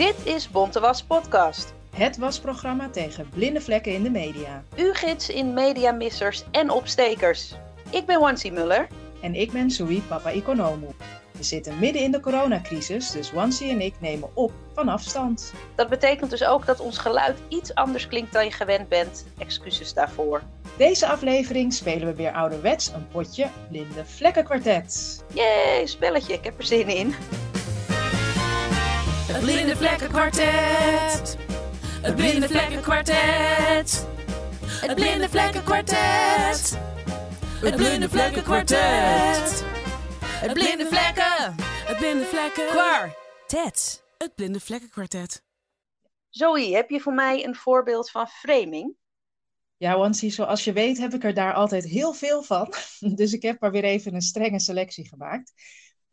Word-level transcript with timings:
Dit 0.00 0.14
is 0.24 0.50
Bontewas 0.50 1.02
Podcast. 1.02 1.74
Het 1.96 2.16
wasprogramma 2.18 2.88
tegen 2.90 3.28
blinde 3.34 3.60
vlekken 3.60 3.92
in 3.92 4.02
de 4.02 4.10
media. 4.10 4.62
Uw 4.76 4.92
gids 4.92 5.28
in 5.28 5.54
mediamissers 5.54 6.44
en 6.50 6.70
opstekers. 6.70 7.54
Ik 7.90 8.06
ben 8.06 8.20
Wansi 8.20 8.52
Muller. 8.52 8.86
En 9.22 9.34
ik 9.34 9.52
ben 9.52 9.70
Sui 9.70 10.02
Papa 10.02 10.30
Economo. 10.30 10.94
We 11.32 11.42
zitten 11.42 11.78
midden 11.78 12.02
in 12.02 12.10
de 12.10 12.20
coronacrisis, 12.20 13.10
dus 13.10 13.32
Wansi 13.32 13.70
en 13.70 13.80
ik 13.80 13.94
nemen 13.98 14.28
op 14.34 14.52
van 14.74 14.88
afstand. 14.88 15.52
Dat 15.74 15.88
betekent 15.88 16.30
dus 16.30 16.44
ook 16.44 16.66
dat 16.66 16.80
ons 16.80 16.98
geluid 16.98 17.36
iets 17.48 17.74
anders 17.74 18.08
klinkt 18.08 18.32
dan 18.32 18.44
je 18.44 18.52
gewend 18.52 18.88
bent. 18.88 19.26
Excuses 19.38 19.94
daarvoor. 19.94 20.42
Deze 20.76 21.06
aflevering 21.06 21.72
spelen 21.72 22.06
we 22.06 22.14
weer 22.14 22.32
ouderwets 22.32 22.88
een 22.88 23.08
potje 23.08 23.48
blinde 23.68 24.04
vlekkenkwartet. 24.04 25.24
Jee, 25.32 25.86
spelletje, 25.86 26.32
ik 26.32 26.44
heb 26.44 26.58
er 26.58 26.64
zin 26.64 26.88
in. 26.88 27.14
Het 29.30 29.40
Blinde 29.42 29.76
Vlekkenkwartet. 29.76 31.36
Het 32.02 32.16
Blinde 32.16 32.48
Vlekkenkwartet. 32.48 34.06
Het 34.64 34.94
Blinde 34.94 35.28
Vlekkenkwartet. 35.28 36.78
Het 37.60 37.76
Blinde 37.76 38.08
Vlekkenkwartet. 38.08 39.64
Het 40.22 40.52
Blinde 40.52 40.86
Vlekken. 40.86 41.54
Het 41.60 41.96
Blinde 41.96 42.24
Vlekkenkwartet. 42.24 44.04
Het 44.18 44.34
Blinde 44.34 44.60
Vlekkenkwartet. 44.60 45.42
Zoe, 46.28 46.74
heb 46.74 46.90
je 46.90 47.00
voor 47.00 47.14
mij 47.14 47.44
een 47.44 47.54
voorbeeld 47.54 48.10
van 48.10 48.26
framing? 48.26 48.94
Ja, 49.76 49.98
Wansi, 49.98 50.30
zoals 50.30 50.64
je 50.64 50.72
weet 50.72 50.98
heb 50.98 51.14
ik 51.14 51.24
er 51.24 51.34
daar 51.34 51.54
altijd 51.54 51.84
heel 51.84 52.12
veel 52.12 52.42
van. 52.42 52.74
Dus 53.20 53.32
ik 53.32 53.42
heb 53.42 53.62
er 53.62 53.70
weer 53.70 53.84
even 53.84 54.14
een 54.14 54.20
strenge 54.22 54.60
selectie 54.60 55.08
gemaakt. 55.08 55.52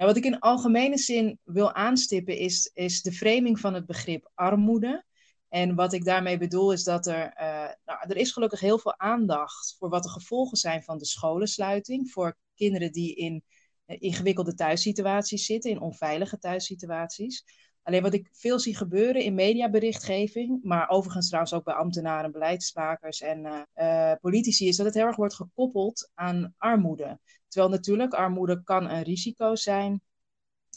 Wat 0.06 0.18
ik 0.18 0.26
in 0.26 0.40
algemene 0.40 0.98
zin 0.98 1.40
wil 1.44 1.74
aanstippen 1.74 2.38
is, 2.38 2.72
is 2.74 3.02
de 3.02 3.12
framing 3.12 3.60
van 3.60 3.74
het 3.74 3.86
begrip 3.86 4.32
armoede. 4.34 5.06
En 5.50 5.76
wat 5.76 5.94
ik 5.94 6.06
daarmee 6.06 6.38
bedoel 6.38 6.72
is 6.72 6.84
dat 6.84 7.06
er, 7.08 7.34
uh, 7.40 7.70
nou, 7.86 8.00
er 8.08 8.18
is 8.18 8.32
gelukkig 8.32 8.60
heel 8.60 8.80
veel 8.80 9.00
aandacht 9.00 9.76
voor 9.80 9.90
wat 9.90 10.04
de 10.04 10.10
gevolgen 10.10 10.58
zijn 10.58 10.84
van 10.84 10.98
de 10.98 11.06
scholensluiting. 11.06 12.12
Voor 12.12 12.38
kinderen 12.56 12.92
die 12.92 13.16
in 13.16 13.44
uh, 13.86 13.98
ingewikkelde 14.00 14.54
thuissituaties 14.54 15.46
zitten, 15.46 15.72
in 15.72 15.82
onveilige 15.82 16.38
thuissituaties. 16.38 17.44
Alleen 17.84 18.02
wat 18.02 18.14
ik 18.14 18.30
veel 18.32 18.60
zie 18.60 18.76
gebeuren 18.76 19.22
in 19.24 19.34
mediaberichtgeving, 19.34 20.64
maar 20.64 20.90
overigens 20.90 21.28
trouwens 21.28 21.54
ook 21.54 21.64
bij 21.64 21.74
ambtenaren, 21.74 22.32
beleidsmakers 22.32 23.22
en 23.22 23.68
uh, 23.76 24.12
politici, 24.22 24.68
is 24.68 24.76
dat 24.76 24.86
het 24.86 24.96
heel 24.96 25.06
erg 25.06 25.16
wordt 25.16 25.36
gekoppeld 25.36 26.12
aan 26.14 26.54
armoede. 26.58 27.20
Terwijl 27.48 27.72
natuurlijk 27.72 28.14
armoede 28.14 28.64
kan 28.64 28.90
een 28.90 29.04
risico 29.04 29.56
zijn 29.56 30.02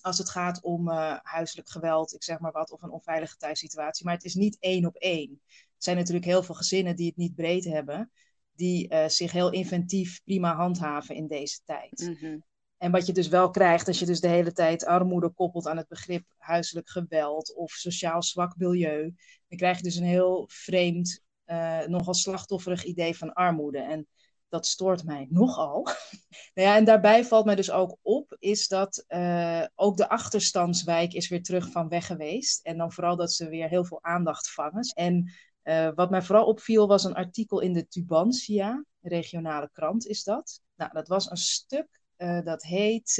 als 0.02 0.18
het 0.18 0.30
gaat 0.30 0.62
om 0.62 0.88
uh, 0.88 1.16
huiselijk 1.22 1.68
geweld, 1.68 2.14
ik 2.14 2.22
zeg 2.22 2.38
maar 2.38 2.52
wat, 2.52 2.70
of 2.70 2.82
een 2.82 2.90
onveilige 2.90 3.36
thuissituatie. 3.36 4.04
Maar 4.04 4.14
het 4.14 4.24
is 4.24 4.34
niet 4.34 4.56
één 4.60 4.86
op 4.86 4.96
één. 4.96 5.40
Er 5.48 5.86
zijn 5.86 5.96
natuurlijk 5.96 6.24
heel 6.24 6.42
veel 6.42 6.54
gezinnen 6.54 6.96
die 6.96 7.06
het 7.06 7.16
niet 7.16 7.34
breed 7.34 7.64
hebben, 7.64 8.10
die 8.52 8.92
uh, 8.92 9.08
zich 9.08 9.32
heel 9.32 9.50
inventief 9.50 10.20
prima 10.24 10.54
handhaven 10.54 11.14
in 11.14 11.26
deze 11.26 11.60
tijd. 11.64 12.00
Mm 12.00 12.16
-hmm. 12.20 12.44
En 12.76 12.90
wat 12.90 13.06
je 13.06 13.12
dus 13.12 13.28
wel 13.28 13.50
krijgt, 13.50 13.86
als 13.86 13.98
je 13.98 14.06
dus 14.06 14.20
de 14.20 14.28
hele 14.28 14.52
tijd 14.52 14.84
armoede 14.84 15.30
koppelt 15.30 15.66
aan 15.66 15.76
het 15.76 15.88
begrip 15.88 16.24
huiselijk 16.36 16.90
geweld 16.90 17.54
of 17.54 17.72
sociaal 17.72 18.22
zwak 18.22 18.56
milieu, 18.56 19.14
dan 19.48 19.58
krijg 19.58 19.76
je 19.76 19.82
dus 19.82 19.96
een 19.96 20.04
heel 20.04 20.48
vreemd, 20.52 21.22
uh, 21.46 21.80
nogal 21.86 22.14
slachtofferig 22.14 22.84
idee 22.84 23.16
van 23.16 23.32
armoede. 23.32 23.78
En 23.78 24.08
dat 24.50 24.66
stoort 24.66 25.04
mij 25.04 25.26
nogal. 25.30 25.82
nou 26.54 26.68
ja, 26.68 26.76
en 26.76 26.84
daarbij 26.84 27.24
valt 27.24 27.44
mij 27.44 27.54
dus 27.54 27.70
ook 27.70 27.96
op, 28.02 28.36
is 28.38 28.68
dat 28.68 29.04
uh, 29.08 29.64
ook 29.74 29.96
de 29.96 30.08
achterstandswijk 30.08 31.12
is 31.12 31.28
weer 31.28 31.42
terug 31.42 31.70
van 31.70 31.88
weg 31.88 32.06
geweest. 32.06 32.64
En 32.64 32.78
dan 32.78 32.92
vooral 32.92 33.16
dat 33.16 33.32
ze 33.32 33.48
weer 33.48 33.68
heel 33.68 33.84
veel 33.84 34.02
aandacht 34.02 34.50
vangen. 34.50 34.92
En 34.94 35.32
uh, 35.64 35.90
wat 35.94 36.10
mij 36.10 36.22
vooral 36.22 36.46
opviel 36.46 36.86
was 36.86 37.04
een 37.04 37.14
artikel 37.14 37.60
in 37.60 37.72
de 37.72 37.88
Tubantia, 37.88 38.84
regionale 39.00 39.70
krant 39.72 40.06
is 40.06 40.24
dat. 40.24 40.60
Nou, 40.76 40.92
dat 40.92 41.08
was 41.08 41.30
een 41.30 41.36
stuk 41.36 42.00
uh, 42.16 42.44
dat 42.44 42.62
heet 42.62 43.18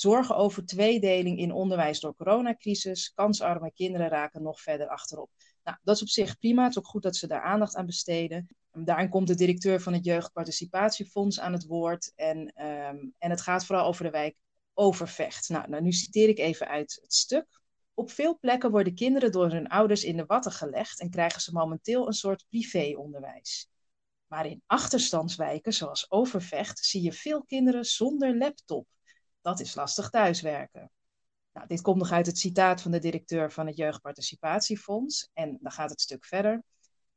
Zorgen 0.00 0.36
over 0.36 0.66
tweedeling 0.66 1.38
in 1.38 1.52
onderwijs 1.52 2.00
door 2.00 2.14
coronacrisis. 2.14 3.12
Kansarme 3.14 3.72
kinderen 3.72 4.08
raken 4.08 4.42
nog 4.42 4.60
verder 4.60 4.88
achterop. 4.88 5.30
Nou, 5.64 5.76
dat 5.82 5.96
is 5.96 6.02
op 6.02 6.08
zich 6.08 6.38
prima. 6.38 6.62
Het 6.62 6.70
is 6.70 6.78
ook 6.78 6.86
goed 6.86 7.02
dat 7.02 7.16
ze 7.16 7.26
daar 7.26 7.42
aandacht 7.42 7.76
aan 7.76 7.86
besteden. 7.86 8.48
Daarin 8.72 9.08
komt 9.08 9.26
de 9.26 9.34
directeur 9.34 9.80
van 9.80 9.92
het 9.92 10.04
Jeugdparticipatiefonds 10.04 11.40
aan 11.40 11.52
het 11.52 11.66
woord. 11.66 12.12
En, 12.14 12.38
um, 12.38 13.14
en 13.18 13.30
het 13.30 13.40
gaat 13.40 13.66
vooral 13.66 13.86
over 13.86 14.04
de 14.04 14.10
wijk 14.10 14.36
Overvecht. 14.74 15.48
Nou, 15.48 15.68
nou, 15.68 15.82
nu 15.82 15.92
citeer 15.92 16.28
ik 16.28 16.38
even 16.38 16.68
uit 16.68 16.98
het 17.02 17.14
stuk. 17.14 17.60
Op 17.94 18.10
veel 18.10 18.38
plekken 18.38 18.70
worden 18.70 18.94
kinderen 18.94 19.32
door 19.32 19.50
hun 19.50 19.68
ouders 19.68 20.04
in 20.04 20.16
de 20.16 20.24
watten 20.26 20.52
gelegd 20.52 21.00
en 21.00 21.10
krijgen 21.10 21.40
ze 21.40 21.52
momenteel 21.52 22.06
een 22.06 22.12
soort 22.12 22.44
privéonderwijs. 22.48 23.70
Maar 24.26 24.46
in 24.46 24.62
achterstandswijken, 24.66 25.72
zoals 25.72 26.10
Overvecht, 26.10 26.78
zie 26.78 27.02
je 27.02 27.12
veel 27.12 27.44
kinderen 27.44 27.84
zonder 27.84 28.36
laptop. 28.36 28.86
Dat 29.40 29.60
is 29.60 29.74
lastig 29.74 30.10
thuiswerken. 30.10 30.90
Nou, 31.52 31.66
dit 31.66 31.80
komt 31.80 31.98
nog 31.98 32.12
uit 32.12 32.26
het 32.26 32.38
citaat 32.38 32.82
van 32.82 32.90
de 32.90 32.98
directeur 32.98 33.52
van 33.52 33.66
het 33.66 33.76
Jeugdparticipatiefonds. 33.76 35.30
En 35.32 35.58
dan 35.60 35.72
gaat 35.72 35.90
het 35.90 36.00
stuk 36.00 36.24
verder. 36.24 36.62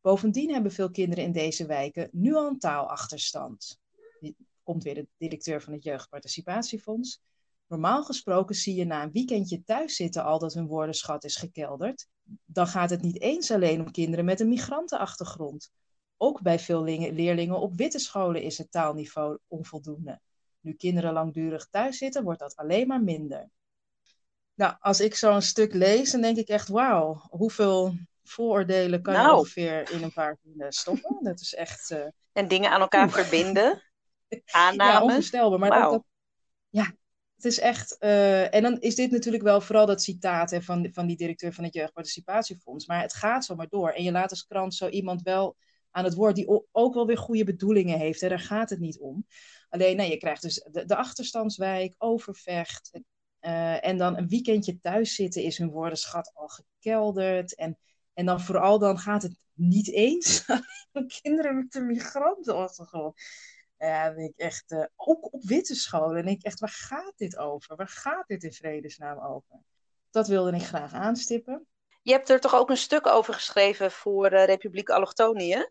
Bovendien 0.04 0.54
hebben 0.54 0.72
veel 0.72 0.92
kinderen 0.92 1.24
in 1.24 1.32
deze 1.32 1.66
wijken 1.66 2.10
nu 2.12 2.36
al 2.36 2.48
een 2.48 2.60
taalachterstand. 2.60 3.80
Komt 4.64 4.84
weer 4.84 4.96
de 4.96 5.08
directeur 5.18 5.62
van 5.62 5.74
het 5.74 5.84
Jeugdparticipatiefonds. 5.84 7.22
Normaal 7.68 8.04
gesproken 8.04 8.56
zie 8.56 8.76
je 8.76 8.86
na 8.86 9.04
een 9.04 9.12
weekendje 9.12 9.64
thuis 9.64 9.96
zitten 9.96 10.24
al 10.24 10.40
dat 10.40 10.54
hun 10.54 10.68
woordenschat 10.68 11.24
is 11.24 11.36
gekelderd. 11.36 12.08
Dan 12.46 12.68
gaat 12.68 12.90
het 12.90 13.02
niet 13.02 13.22
eens 13.22 13.52
alleen 13.52 13.82
om 13.82 13.92
kinderen 13.92 14.26
met 14.26 14.40
een 14.40 14.50
migrantenachtergrond. 14.50 15.72
Ook 16.18 16.42
bij 16.42 16.60
veel 16.60 16.84
leerlingen 16.84 17.60
op 17.60 17.76
witte 17.76 18.00
scholen 18.00 18.42
is 18.42 18.58
het 18.58 18.72
taalniveau 18.72 19.38
onvoldoende. 19.48 20.20
Nu 20.60 20.74
kinderen 20.74 21.14
langdurig 21.14 21.68
thuis 21.70 21.98
zitten, 21.98 22.24
wordt 22.24 22.40
dat 22.40 22.56
alleen 22.56 22.88
maar 22.88 23.04
minder. 23.04 23.50
Nou, 24.54 24.76
als 24.80 25.00
ik 25.00 25.16
zo'n 25.16 25.42
stuk 25.42 25.74
lees, 25.74 26.12
dan 26.12 26.22
denk 26.22 26.38
ik 26.38 26.48
echt, 26.48 26.68
wauw, 26.68 27.28
hoeveel 27.30 27.96
vooroordelen 28.24 29.02
kan 29.02 29.14
nou. 29.14 29.28
je 29.28 29.36
ongeveer 29.38 29.92
in 29.92 30.04
een 30.04 30.14
paar 30.14 30.38
zinnen 30.44 30.72
stoppen. 30.72 31.18
Dat 31.22 31.40
is 31.40 31.54
echt... 31.54 31.92
Uh... 31.92 32.06
En 32.32 32.48
dingen 32.48 32.72
aan 32.72 32.82
elkaar 32.82 33.10
verbinden. 33.10 33.82
Aannames. 34.46 34.94
Ja, 34.94 35.02
onvoorstelbaar. 35.02 35.60
Maar 35.60 35.82
wow. 35.82 35.92
dat, 35.92 36.04
ja, 36.70 36.96
het 37.36 37.46
is 37.46 37.60
echt... 37.60 37.96
Uh, 38.00 38.54
en 38.54 38.64
dan 38.64 38.80
is 38.80 38.96
dit 38.96 39.12
natuurlijk 39.12 39.44
wel 39.44 39.62
vooral 39.62 39.86
dat 39.86 40.02
citaat 40.02 40.52
hè, 40.52 40.62
van, 40.62 40.90
van 40.92 41.08
die 41.08 41.18
directeur 41.18 41.54
van 41.54 41.64
het 41.64 41.74
Jeugdparticipatiefonds. 41.74 42.86
Maar 42.86 43.02
het 43.02 43.14
gaat 43.14 43.46
zomaar 43.46 43.68
door. 43.70 43.90
En 43.90 44.04
je 44.04 44.12
laat 44.12 44.30
als 44.30 44.46
krant 44.46 44.76
zo 44.76 44.88
iemand 44.88 45.22
wel 45.22 45.56
aan 45.92 46.04
het 46.04 46.14
woord 46.14 46.36
die 46.36 46.68
ook 46.72 46.94
wel 46.94 47.08
weer 47.08 47.18
goede 47.18 47.44
bedoelingen 47.44 48.00
heeft. 48.00 48.22
Hè. 48.22 48.30
Daar 48.30 48.40
gaat 48.40 48.70
het 48.70 48.80
niet 48.80 49.00
om. 49.00 49.26
Alleen, 49.70 49.98
nee, 49.98 50.10
je 50.10 50.18
krijgt 50.18 50.42
dus 50.42 50.68
de, 50.72 50.86
de 50.86 50.96
achterstandswijk, 50.96 51.96
overvecht... 51.98 52.92
Uh, 53.46 53.86
en 53.86 53.98
dan 53.98 54.18
een 54.18 54.28
weekendje 54.28 54.80
thuis 54.80 55.16
zitten 55.16 55.44
is 55.44 55.58
hun 55.58 55.70
woordenschat 55.70 56.32
al 56.34 56.48
gekelderd. 56.48 57.56
En 57.56 57.78
en 58.14 58.26
dan 58.26 58.42
vooral 58.42 58.80
dan 58.80 58.98
gaat 58.98 59.22
het 59.22 59.38
niet 59.54 59.92
eens 59.92 60.46
om 60.92 61.08
kinderen 61.08 61.56
met 61.56 61.76
een 61.76 61.86
migrantenachtergrond. 61.86 63.22
Ja, 63.78 64.10
ik 64.16 64.34
echt, 64.36 64.72
uh, 64.72 64.86
ook 64.96 65.34
op 65.34 65.44
witte 65.44 65.76
scholen. 65.76 66.26
Denk 66.26 66.38
ik 66.38 66.46
echt, 66.46 66.60
waar 66.60 66.70
gaat 66.70 67.14
dit 67.16 67.38
over? 67.38 67.76
Waar 67.76 67.88
gaat 67.88 68.28
dit 68.28 68.44
in 68.44 68.54
vredesnaam 68.54 69.20
over? 69.20 69.60
Dat 70.10 70.28
wilde 70.28 70.56
ik 70.56 70.64
graag 70.64 70.94
aanstippen. 70.94 71.66
Je 72.02 72.12
hebt 72.12 72.30
er 72.30 72.40
toch 72.40 72.56
ook 72.56 72.70
een 72.70 72.78
stuk 72.78 73.08
over 73.08 73.34
geschreven 73.34 73.92
voor 73.92 74.34
uh, 74.34 74.46
Republiek 74.46 74.90
Allochtonië? 74.90 75.70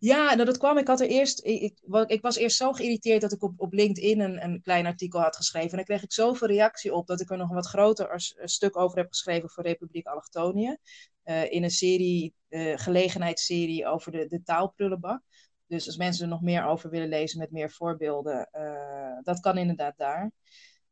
Ja, 0.00 0.34
nou 0.34 0.44
dat 0.44 0.58
kwam. 0.58 0.78
Ik 0.78 0.86
had 0.86 1.00
er 1.00 1.06
eerst. 1.06 1.44
Ik, 1.44 1.78
ik 2.06 2.22
was 2.22 2.36
eerst 2.36 2.56
zo 2.56 2.72
geïrriteerd 2.72 3.20
dat 3.20 3.32
ik 3.32 3.42
op, 3.42 3.52
op 3.56 3.72
LinkedIn 3.72 4.20
een, 4.20 4.44
een 4.44 4.62
klein 4.62 4.86
artikel 4.86 5.20
had 5.20 5.36
geschreven. 5.36 5.70
En 5.70 5.76
daar 5.76 5.84
kreeg 5.84 6.02
ik 6.02 6.12
zoveel 6.12 6.48
reactie 6.48 6.94
op 6.94 7.06
dat 7.06 7.20
ik 7.20 7.30
er 7.30 7.36
nog 7.36 7.48
een 7.48 7.54
wat 7.54 7.66
groter 7.66 8.32
stuk 8.44 8.76
over 8.76 8.98
heb 8.98 9.08
geschreven 9.08 9.50
voor 9.50 9.64
Republiek 9.64 10.06
Allochtonië. 10.06 10.76
Uh, 11.24 11.52
in 11.52 11.62
een 11.62 11.70
serie, 11.70 12.34
uh, 12.48 12.78
gelegenheidsserie 12.78 13.86
over 13.86 14.12
de, 14.12 14.26
de 14.26 14.42
taalprullenbak. 14.42 15.22
Dus 15.66 15.86
als 15.86 15.96
mensen 15.96 16.22
er 16.22 16.30
nog 16.30 16.42
meer 16.42 16.64
over 16.64 16.90
willen 16.90 17.08
lezen 17.08 17.38
met 17.38 17.50
meer 17.50 17.70
voorbeelden, 17.70 18.48
uh, 18.52 19.18
dat 19.22 19.40
kan 19.40 19.58
inderdaad 19.58 19.96
daar. 19.96 20.32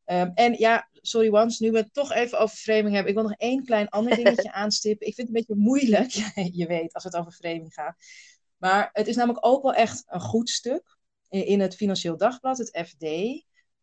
Um, 0.05 0.31
en 0.33 0.53
ja, 0.57 0.89
sorry 0.93 1.29
Wans, 1.29 1.59
nu 1.59 1.71
we 1.71 1.77
het 1.77 1.93
toch 1.93 2.13
even 2.13 2.39
over 2.39 2.57
framing 2.57 2.93
hebben. 2.93 3.07
Ik 3.07 3.17
wil 3.17 3.27
nog 3.27 3.37
één 3.37 3.65
klein 3.65 3.89
ander 3.89 4.15
dingetje 4.23 4.51
aanstippen. 4.51 5.07
Ik 5.07 5.15
vind 5.15 5.27
het 5.27 5.37
een 5.37 5.43
beetje 5.45 5.63
moeilijk, 5.63 6.11
je 6.59 6.67
weet, 6.67 6.93
als 6.93 7.03
het 7.03 7.15
over 7.15 7.31
framing 7.31 7.73
gaat. 7.73 7.95
Maar 8.57 8.89
het 8.93 9.07
is 9.07 9.15
namelijk 9.15 9.45
ook 9.45 9.63
wel 9.63 9.73
echt 9.73 10.03
een 10.07 10.21
goed 10.21 10.49
stuk. 10.49 10.97
In, 11.29 11.45
in 11.45 11.59
het 11.59 11.75
Financieel 11.75 12.17
Dagblad, 12.17 12.57
het 12.57 12.85
FD, 12.87 13.03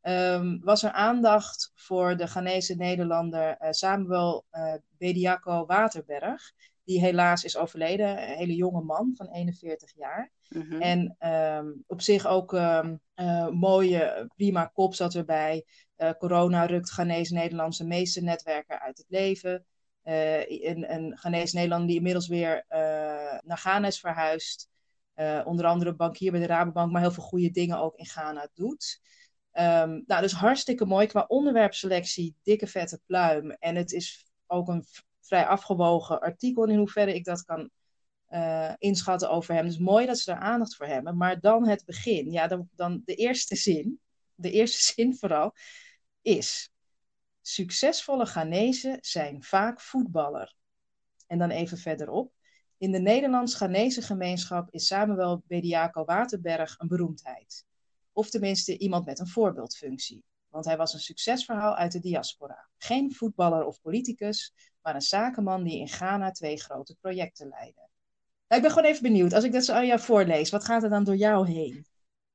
um, 0.08 0.61
was 0.62 0.82
er 0.82 0.91
aandacht 0.91 1.73
voor 1.75 2.17
de 2.17 2.26
Ghanese 2.26 2.75
Nederlander 2.75 3.56
uh, 3.62 3.69
Samuel 3.70 4.44
uh, 4.53 4.75
Bediako 4.99 5.67
Waterberg. 5.67 6.53
Die 6.85 7.00
helaas 7.00 7.44
is 7.44 7.56
overleden, 7.56 8.08
een 8.08 8.37
hele 8.37 8.55
jonge 8.55 8.82
man 8.82 9.12
van 9.17 9.29
41 9.29 9.93
jaar. 9.97 10.31
Mm-hmm. 10.49 10.81
En 10.81 11.17
um, 11.58 11.85
op 11.87 12.00
zich 12.00 12.26
ook 12.26 12.53
um, 12.53 13.00
uh, 13.17 13.49
mooie, 13.49 14.31
prima 14.37 14.64
kop 14.64 14.94
zat 14.94 15.14
erbij. 15.14 15.64
corona 16.19 16.64
rukt 16.67 16.91
Ghanese 16.91 17.35
Nederlandse 17.35 17.85
meeste 17.85 18.23
netwerken 18.23 18.81
uit 18.81 18.99
het 18.99 19.06
leven. 19.08 19.64
een, 20.03 20.93
een 20.94 21.17
Ghanese 21.19 21.55
Nederlander 21.55 21.88
die 21.88 21.97
inmiddels 21.97 22.29
weer 22.29 22.64
naar 23.44 23.58
Ghana 23.58 23.87
is 23.87 24.00
verhuisd. 24.00 24.69
onder 25.44 25.67
andere 25.67 25.94
bankier 25.94 26.31
bij 26.31 26.41
de 26.41 26.47
Rabobank, 26.47 26.93
maar 26.93 27.00
heel 27.00 27.11
veel 27.11 27.23
goede 27.23 27.50
dingen 27.50 27.79
ook 27.79 27.97
in 27.97 28.06
Ghana 28.06 28.49
doet. 28.55 29.00
Um, 29.58 30.05
nou, 30.06 30.23
dus 30.23 30.32
hartstikke 30.32 30.85
mooi 30.85 31.06
qua 31.06 31.25
onderwerpselectie, 31.29 32.35
dikke 32.43 32.67
vette 32.67 33.00
pluim. 33.06 33.50
En 33.50 33.76
het 33.76 33.93
is 33.93 34.26
ook 34.47 34.69
een 34.69 34.85
vrij 35.20 35.47
afgewogen 35.47 36.20
artikel 36.20 36.64
in 36.64 36.79
hoeverre 36.79 37.14
ik 37.14 37.25
dat 37.25 37.44
kan 37.44 37.70
uh, 38.31 38.73
inschatten 38.79 39.31
over 39.31 39.55
hem. 39.55 39.64
Dus 39.64 39.79
mooi 39.79 40.06
dat 40.06 40.19
ze 40.19 40.31
daar 40.31 40.41
aandacht 40.41 40.76
voor 40.76 40.87
hebben. 40.87 41.17
Maar 41.17 41.41
dan 41.41 41.69
het 41.69 41.85
begin. 41.85 42.31
Ja, 42.31 42.47
dan, 42.47 42.69
dan 42.75 43.03
de 43.05 43.14
eerste 43.14 43.56
zin, 43.56 44.00
de 44.35 44.50
eerste 44.50 44.82
zin 44.94 45.17
vooral, 45.17 45.55
is... 46.23 46.70
Succesvolle 47.41 48.26
Ghanese 48.26 48.99
zijn 49.00 49.43
vaak 49.43 49.81
voetballer. 49.81 50.55
En 51.26 51.38
dan 51.38 51.50
even 51.50 51.79
verderop. 51.79 52.32
In 52.79 52.93
de 52.93 52.99
Nederlands-Ghanese 52.99 54.03
gemeenschap 54.03 54.70
is 54.70 54.87
Samuel 54.87 55.43
Bediako 55.47 56.05
Waterberg 56.05 56.79
een 56.79 56.88
beroemdheid. 56.88 57.64
Of 58.17 58.31
tenminste 58.31 58.79
iemand 58.79 59.07
met 59.07 59.19
een 59.19 59.29
voorbeeldfunctie. 59.29 60.25
Want 60.49 60.65
hij 60.65 60.77
was 60.77 60.93
een 60.93 61.01
succesverhaal 61.01 61.75
uit 61.75 61.93
de 61.93 62.01
diaspora. 62.01 62.69
Geen 62.79 63.15
voetballer 63.15 63.65
of 63.65 63.81
politicus, 63.81 64.55
maar 64.83 64.95
een 64.95 65.01
zakenman 65.01 65.63
die 65.63 65.79
in 65.79 65.89
Ghana 65.89 66.31
twee 66.31 66.61
grote 66.61 66.97
projecten 67.01 67.49
leidde. 67.49 67.81
Nou, 68.49 68.61
ik 68.61 68.63
ben 68.63 68.71
gewoon 68.71 68.85
even 68.91 69.03
benieuwd. 69.03 69.33
Als 69.33 69.45
ik 69.45 69.53
dat 69.53 69.65
zo 69.65 69.73
aan 69.73 69.87
jou 69.87 70.01
voorlees, 70.01 70.51
wat 70.51 70.65
gaat 70.65 70.83
er 70.83 70.89
dan 70.89 71.05
door 71.05 71.17
jou 71.17 71.49
heen? 71.49 71.87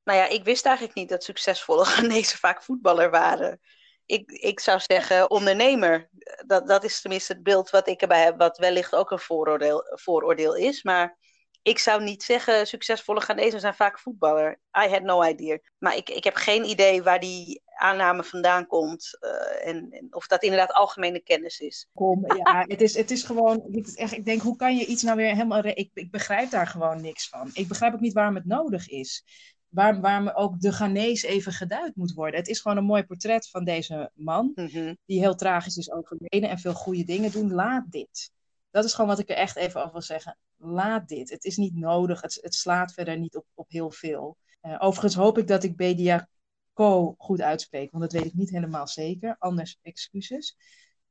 Nou 0.04 0.18
ja, 0.20 0.28
ik 0.28 0.44
wist 0.44 0.66
eigenlijk 0.66 0.96
niet 0.96 1.10
dat 1.10 1.24
succesvolle 1.24 1.86
Ghanese 1.92 2.38
vaak 2.38 2.64
voetballer 2.64 3.10
waren. 3.10 3.60
Ik, 4.06 4.32
ik 4.32 4.60
zou 4.60 4.80
zeggen 4.84 5.30
ondernemer. 5.30 6.10
Dat, 6.46 6.68
dat 6.68 6.84
is 6.84 7.02
tenminste 7.02 7.34
het 7.34 7.44
beeld 7.44 7.70
wat 7.70 7.88
ik 7.88 8.02
erbij 8.02 8.24
heb, 8.24 8.38
wat 8.38 8.58
wellicht 8.58 8.96
ook 8.96 9.12
een 9.12 9.20
vooroordeel, 9.20 9.84
vooroordeel 9.90 10.56
is. 10.56 10.84
Maar 10.84 11.18
ik 11.64 11.80
zou 11.80 12.04
niet 12.04 12.24
zeggen, 12.24 12.68
succesvolle 12.68 13.22
Ghanesen 13.22 13.60
zijn 13.60 13.74
vaak 13.74 14.00
voetballer. 14.00 14.60
I 14.86 14.90
had 14.90 15.02
no 15.02 15.24
idea. 15.24 15.60
Maar 15.78 15.96
ik, 15.96 16.10
ik 16.10 16.24
heb 16.24 16.36
geen 16.36 16.64
idee 16.64 17.04
waar 17.04 17.20
die 17.20 17.62
aanname 17.76 18.24
vandaan 18.24 18.68
komt. 18.68 19.18
Uh, 19.20 19.68
en, 19.68 19.92
en, 19.92 20.08
of 20.10 20.28
dat 20.28 20.44
inderdaad 20.44 20.74
algemene 20.74 21.20
kennis 21.20 21.60
is. 21.60 21.88
Kom, 21.94 22.26
ja, 22.38 22.66
het 22.68 22.82
is, 22.82 22.96
het 22.96 23.12
is 23.12 23.24
gewoon. 23.24 23.68
Het 23.72 23.88
is 23.88 23.96
echt, 23.96 24.12
ik 24.12 24.26
denk, 24.26 24.42
hoe 24.42 24.56
kan 24.56 24.76
je 24.76 24.86
iets 24.86 25.04
nou 25.04 25.18
weer 25.18 25.34
helemaal. 25.34 25.66
Ik, 25.66 25.90
ik 25.94 26.12
begrijp 26.12 26.50
daar 26.50 26.68
gewoon 26.68 27.02
niks 27.02 27.30
van. 27.30 27.50
Ik 27.54 27.68
begrijp 27.68 27.94
ook 27.94 28.00
niet 28.00 28.14
waarom 28.14 28.36
het 28.36 28.46
nodig 28.46 28.90
is. 28.90 29.24
Waar, 29.68 30.02
waarom 30.02 30.30
ook 30.30 30.60
de 30.60 30.72
Ghanese 30.72 31.28
even 31.28 31.52
geduid 31.52 31.96
moet 31.96 32.14
worden. 32.14 32.40
Het 32.40 32.50
is 32.50 32.60
gewoon 32.60 32.78
een 32.78 32.84
mooi 32.84 33.04
portret 33.04 33.50
van 33.50 33.64
deze 33.64 34.12
man. 34.14 34.52
Mhm. 34.56 34.96
Die 35.06 35.20
heel 35.20 35.36
tragisch 35.36 35.78
is 35.78 35.92
overleden 35.92 36.50
en 36.50 36.60
veel 36.60 36.74
goede 36.74 37.04
dingen 37.04 37.32
doen. 37.32 37.54
Laat 37.54 37.92
dit. 37.92 38.32
Dat 38.72 38.86
is 38.86 38.94
gewoon 38.94 39.10
wat 39.10 39.20
ik 39.20 39.30
er 39.30 39.36
echt 39.36 39.56
even 39.56 39.80
over 39.80 39.92
wil 39.92 40.02
zeggen 40.02 40.38
laat 40.62 41.08
dit. 41.08 41.30
Het 41.30 41.44
is 41.44 41.58
niet 41.58 41.76
nodig. 41.76 42.22
Het, 42.22 42.40
het 42.42 42.56
slaat 42.56 42.94
verder 42.94 43.20
niet 43.20 43.36
op, 43.36 43.46
op 43.54 43.70
heel 43.70 43.92
veel. 43.92 44.38
Uh, 44.62 44.76
overigens 44.80 45.16
hoop 45.16 45.38
ik 45.38 45.48
dat 45.48 45.64
ik 45.64 45.76
Bediaco 45.76 47.16
goed 47.18 47.42
uitspreek, 47.42 47.92
want 47.92 48.04
dat 48.04 48.12
weet 48.12 48.26
ik 48.26 48.34
niet 48.34 48.50
helemaal 48.50 48.88
zeker. 48.88 49.36
Anders 49.40 49.78
excuses. 49.82 50.58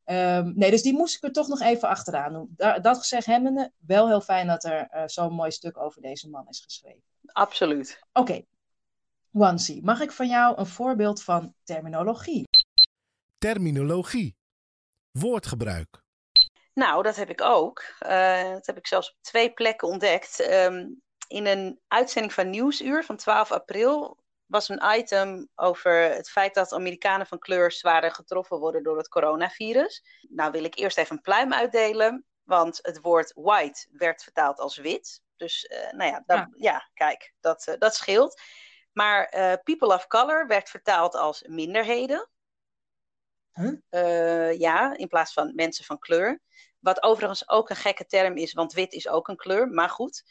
Um, 0.04 0.52
nee, 0.56 0.70
dus 0.70 0.82
die 0.82 0.92
moest 0.92 1.16
ik 1.16 1.22
er 1.22 1.32
toch 1.32 1.48
nog 1.48 1.60
even 1.60 1.88
achteraan 1.88 2.32
doen. 2.32 2.48
Da 2.56 2.78
dat 2.78 2.98
gezegd 2.98 3.26
hebbende, 3.26 3.72
wel 3.78 4.08
heel 4.08 4.20
fijn 4.20 4.46
dat 4.46 4.64
er 4.64 4.88
uh, 4.94 5.02
zo'n 5.06 5.32
mooi 5.32 5.50
stuk 5.50 5.78
over 5.78 6.02
deze 6.02 6.28
man 6.28 6.48
is 6.48 6.60
geschreven. 6.60 7.02
Absoluut. 7.24 7.98
Oké. 8.12 8.20
Okay. 8.20 8.46
Wansi, 9.30 9.80
mag 9.82 10.00
ik 10.00 10.12
van 10.12 10.28
jou 10.28 10.58
een 10.58 10.66
voorbeeld 10.66 11.22
van 11.22 11.54
terminologie? 11.62 12.44
Terminologie. 13.38 14.36
Woordgebruik. 15.10 15.99
Nou, 16.80 17.02
dat 17.02 17.16
heb 17.16 17.30
ik 17.30 17.40
ook. 17.40 17.82
Uh, 18.06 18.52
dat 18.52 18.66
heb 18.66 18.76
ik 18.76 18.86
zelfs 18.86 19.10
op 19.10 19.16
twee 19.20 19.52
plekken 19.52 19.88
ontdekt. 19.88 20.50
Um, 20.50 21.02
in 21.28 21.46
een 21.46 21.80
uitzending 21.88 22.34
van 22.34 22.50
Nieuwsuur 22.50 23.04
van 23.04 23.16
12 23.16 23.52
april 23.52 24.18
was 24.46 24.68
een 24.68 24.82
item 24.98 25.48
over 25.54 25.92
het 25.92 26.30
feit 26.30 26.54
dat 26.54 26.72
Amerikanen 26.72 27.26
van 27.26 27.38
kleur 27.38 27.72
zwaarder 27.72 28.10
getroffen 28.10 28.58
worden 28.58 28.82
door 28.82 28.96
het 28.96 29.08
coronavirus. 29.08 30.04
Nou 30.28 30.50
wil 30.50 30.64
ik 30.64 30.78
eerst 30.78 30.98
even 30.98 31.16
een 31.16 31.22
pluim 31.22 31.52
uitdelen, 31.52 32.24
want 32.42 32.78
het 32.82 33.00
woord 33.00 33.32
white 33.34 33.86
werd 33.92 34.22
vertaald 34.22 34.58
als 34.58 34.76
wit. 34.76 35.22
Dus 35.36 35.64
uh, 35.64 35.92
nou 35.92 36.10
ja, 36.10 36.22
dat, 36.26 36.38
ja. 36.38 36.48
ja. 36.56 36.88
kijk, 36.94 37.32
dat, 37.40 37.66
uh, 37.68 37.74
dat 37.78 37.94
scheelt. 37.94 38.40
Maar 38.92 39.28
people 39.64 39.94
of 39.94 40.06
color 40.06 40.46
werd 40.46 40.70
vertaald 40.70 41.14
als 41.14 41.42
minderheden. 41.46 42.28
Huh? 43.52 44.58
ja, 44.58 44.96
in 44.96 45.08
plaats 45.08 45.32
van 45.32 45.54
mensen 45.54 45.84
van 45.84 45.98
kleur. 45.98 46.40
Wat 46.80 47.02
overigens 47.02 47.48
ook 47.48 47.70
een 47.70 47.76
gekke 47.76 48.06
term 48.06 48.36
is, 48.36 48.52
want 48.52 48.72
wit 48.72 48.92
is 48.92 49.08
ook 49.08 49.28
een 49.28 49.36
kleur, 49.36 49.68
maar 49.68 49.90
goed. 49.90 50.22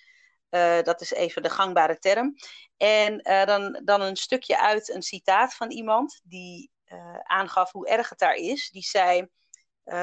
Uh, 0.49 0.81
dat 0.81 1.01
is 1.01 1.11
even 1.11 1.43
de 1.43 1.49
gangbare 1.49 1.97
term. 1.97 2.35
En 2.77 3.29
uh, 3.29 3.45
dan, 3.45 3.81
dan 3.83 4.01
een 4.01 4.15
stukje 4.15 4.59
uit 4.59 4.89
een 4.89 5.01
citaat 5.01 5.55
van 5.55 5.71
iemand 5.71 6.21
die 6.23 6.71
uh, 6.85 7.19
aangaf 7.19 7.71
hoe 7.71 7.87
erg 7.87 8.09
het 8.09 8.19
daar 8.19 8.35
is. 8.35 8.69
Die 8.69 8.83
zei: 8.83 9.27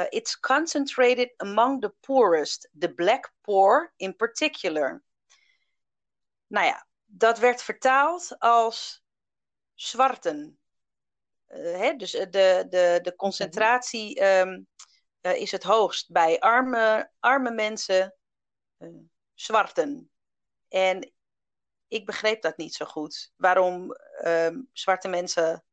It's 0.09 0.41
concentrated 0.41 1.35
among 1.37 1.81
the 1.81 1.95
poorest, 2.01 2.69
the 2.79 2.95
black 2.95 3.33
poor 3.41 3.93
in 3.97 4.17
particular. 4.17 5.03
Nou 6.47 6.67
ja, 6.67 6.87
dat 7.05 7.39
werd 7.39 7.63
vertaald 7.63 8.39
als 8.39 9.05
zwarten. 9.75 10.59
Hè, 11.47 11.97
dus 11.97 12.11
de, 12.11 12.67
de, 12.69 12.99
de 13.03 13.15
concentratie. 13.17 14.25
Um, 14.25 14.69
uh, 15.27 15.41
is 15.41 15.51
het 15.51 15.63
hoogst 15.63 16.11
bij 16.11 16.41
arme, 16.41 17.11
arme 17.21 17.51
mensen, 17.51 18.15
uh, 18.79 18.89
zwarten. 19.35 20.11
En 20.69 21.13
ik 21.89 22.07
begreep 22.07 22.43
dat 22.43 22.57
niet 22.57 22.75
zo 22.75 22.85
goed. 22.85 23.33
Waarom 23.37 23.97
uh, 24.25 24.49
zwarte 24.73 25.09
mensen 25.09 25.65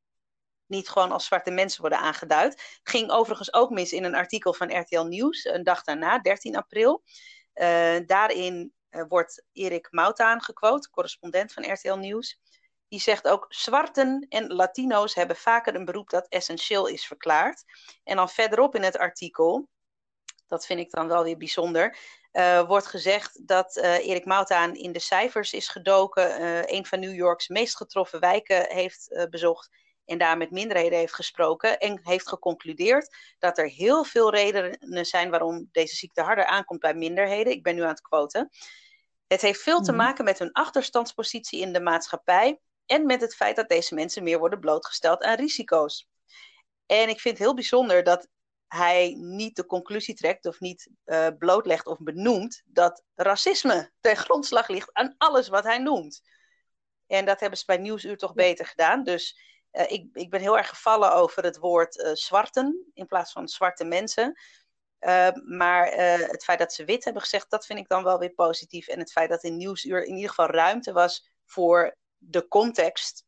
niet 0.65 0.89
gewoon 0.89 1.11
als 1.11 1.25
zwarte 1.25 1.51
mensen 1.51 1.81
worden 1.81 2.00
aangeduid. 2.00 2.79
Ging 2.83 3.11
overigens 3.11 3.53
ook 3.53 3.69
mis 3.69 3.94
in 3.94 4.03
een 4.03 4.15
artikel 4.15 4.53
van 4.53 4.79
RTL 4.79 5.03
Nieuws, 5.03 5.44
een 5.45 5.63
dag 5.63 5.83
daarna, 5.83 6.19
13 6.19 6.55
april. 6.55 7.03
Uh, 7.53 7.97
daarin 8.05 8.73
wordt 9.07 9.44
Erik 9.51 9.88
Moutaan 9.91 10.41
gequote, 10.41 10.89
correspondent 10.89 11.53
van 11.53 11.71
RTL 11.71 11.95
Nieuws. 11.95 12.39
Die 12.93 13.01
zegt 13.01 13.27
ook: 13.27 13.45
zwarten 13.49 14.25
en 14.29 14.53
Latino's 14.53 15.15
hebben 15.15 15.35
vaker 15.35 15.75
een 15.75 15.85
beroep 15.85 16.09
dat 16.09 16.27
essentieel 16.27 16.88
is 16.88 17.05
verklaard. 17.05 17.63
En 18.03 18.15
dan 18.15 18.29
verderop 18.29 18.75
in 18.75 18.83
het 18.83 18.97
artikel, 18.97 19.67
dat 20.47 20.65
vind 20.65 20.79
ik 20.79 20.91
dan 20.91 21.07
wel 21.07 21.23
weer 21.23 21.38
bijzonder, 21.38 21.97
uh, 22.33 22.67
wordt 22.67 22.88
gezegd 22.88 23.47
dat 23.47 23.77
uh, 23.77 24.07
Erik 24.07 24.25
Moutaan 24.25 24.75
in 24.75 24.91
de 24.91 25.00
cijfers 25.00 25.53
is 25.53 25.67
gedoken, 25.67 26.41
uh, 26.41 26.62
een 26.65 26.85
van 26.85 27.00
New 27.00 27.15
Yorks 27.15 27.47
meest 27.47 27.75
getroffen 27.75 28.19
wijken 28.19 28.65
heeft 28.69 29.27
bezocht 29.29 29.69
en 30.05 30.17
daar 30.17 30.38
met 30.38 30.51
minderheden 30.51 31.00
heeft 31.00 31.15
gesproken 31.15 31.79
en 31.79 32.00
heeft 32.03 32.27
geconcludeerd 32.27 33.15
dat 33.39 33.57
er 33.57 33.67
heel 33.67 34.03
veel 34.03 34.31
redenen 34.31 35.05
zijn 35.05 35.29
waarom 35.29 35.69
deze 35.71 35.95
ziekte 35.95 36.21
harder 36.21 36.45
aankomt 36.45 36.79
bij 36.79 36.93
minderheden. 36.93 37.53
Ik 37.53 37.63
ben 37.63 37.75
nu 37.75 37.81
aan 37.81 37.88
het 37.88 38.01
quoten. 38.01 38.50
Het 39.27 39.41
heeft 39.41 39.62
veel 39.62 39.81
te 39.81 39.91
maken 39.91 40.25
met 40.25 40.39
hun 40.39 40.51
achterstandspositie 40.51 41.62
in 41.62 41.73
de 41.73 41.81
maatschappij 41.81 42.59
en 42.93 43.05
met 43.05 43.21
het 43.21 43.35
feit 43.35 43.55
dat 43.55 43.69
deze 43.69 43.95
mensen 43.95 44.23
meer 44.23 44.39
worden 44.39 44.59
blootgesteld 44.59 45.23
aan 45.23 45.35
risico's. 45.35 46.07
En 46.85 47.09
ik 47.09 47.19
vind 47.19 47.38
het 47.38 47.45
heel 47.45 47.53
bijzonder 47.53 48.03
dat 48.03 48.27
hij 48.67 49.15
niet 49.17 49.55
de 49.55 49.65
conclusie 49.65 50.15
trekt 50.15 50.45
of 50.45 50.59
niet 50.59 50.89
uh, 51.05 51.27
blootlegt 51.38 51.85
of 51.88 51.97
benoemt 52.00 52.62
dat 52.65 53.03
racisme 53.15 53.91
ten 54.00 54.15
grondslag 54.15 54.67
ligt 54.67 54.93
aan 54.93 55.15
alles 55.17 55.47
wat 55.47 55.63
hij 55.63 55.77
noemt. 55.77 56.21
En 57.07 57.25
dat 57.25 57.39
hebben 57.39 57.59
ze 57.59 57.65
bij 57.65 57.77
Nieuwsuur 57.77 58.17
toch 58.17 58.33
beter 58.33 58.65
gedaan. 58.65 59.03
Dus 59.03 59.38
uh, 59.71 59.91
ik, 59.91 60.07
ik 60.13 60.29
ben 60.29 60.41
heel 60.41 60.57
erg 60.57 60.69
gevallen 60.69 61.13
over 61.13 61.43
het 61.43 61.57
woord 61.57 61.97
uh, 61.97 62.09
zwarten 62.13 62.91
in 62.93 63.05
plaats 63.05 63.31
van 63.31 63.47
zwarte 63.47 63.85
mensen. 63.85 64.39
maar 65.45 65.91
het 66.27 66.43
feit 66.43 66.59
dat 66.59 66.73
ze 66.73 66.85
wit 66.85 67.03
hebben 67.03 67.21
gezegd, 67.21 67.50
dat 67.50 67.65
vind 67.65 67.79
ik 67.79 67.88
dan 67.88 68.03
wel 68.03 68.19
weer 68.19 68.33
positief. 68.33 68.88
En 68.88 69.00
het 69.00 69.12
feit 69.12 69.29
dat 69.29 69.43
in 69.43 69.57
Nieuwsuur 69.57 70.03
in 70.03 70.15
ieder 70.15 70.29
geval 70.29 70.50
ruimte 70.50 70.91
was 70.91 71.31
voor 71.45 71.95
de 72.30 72.48
context. 72.48 73.24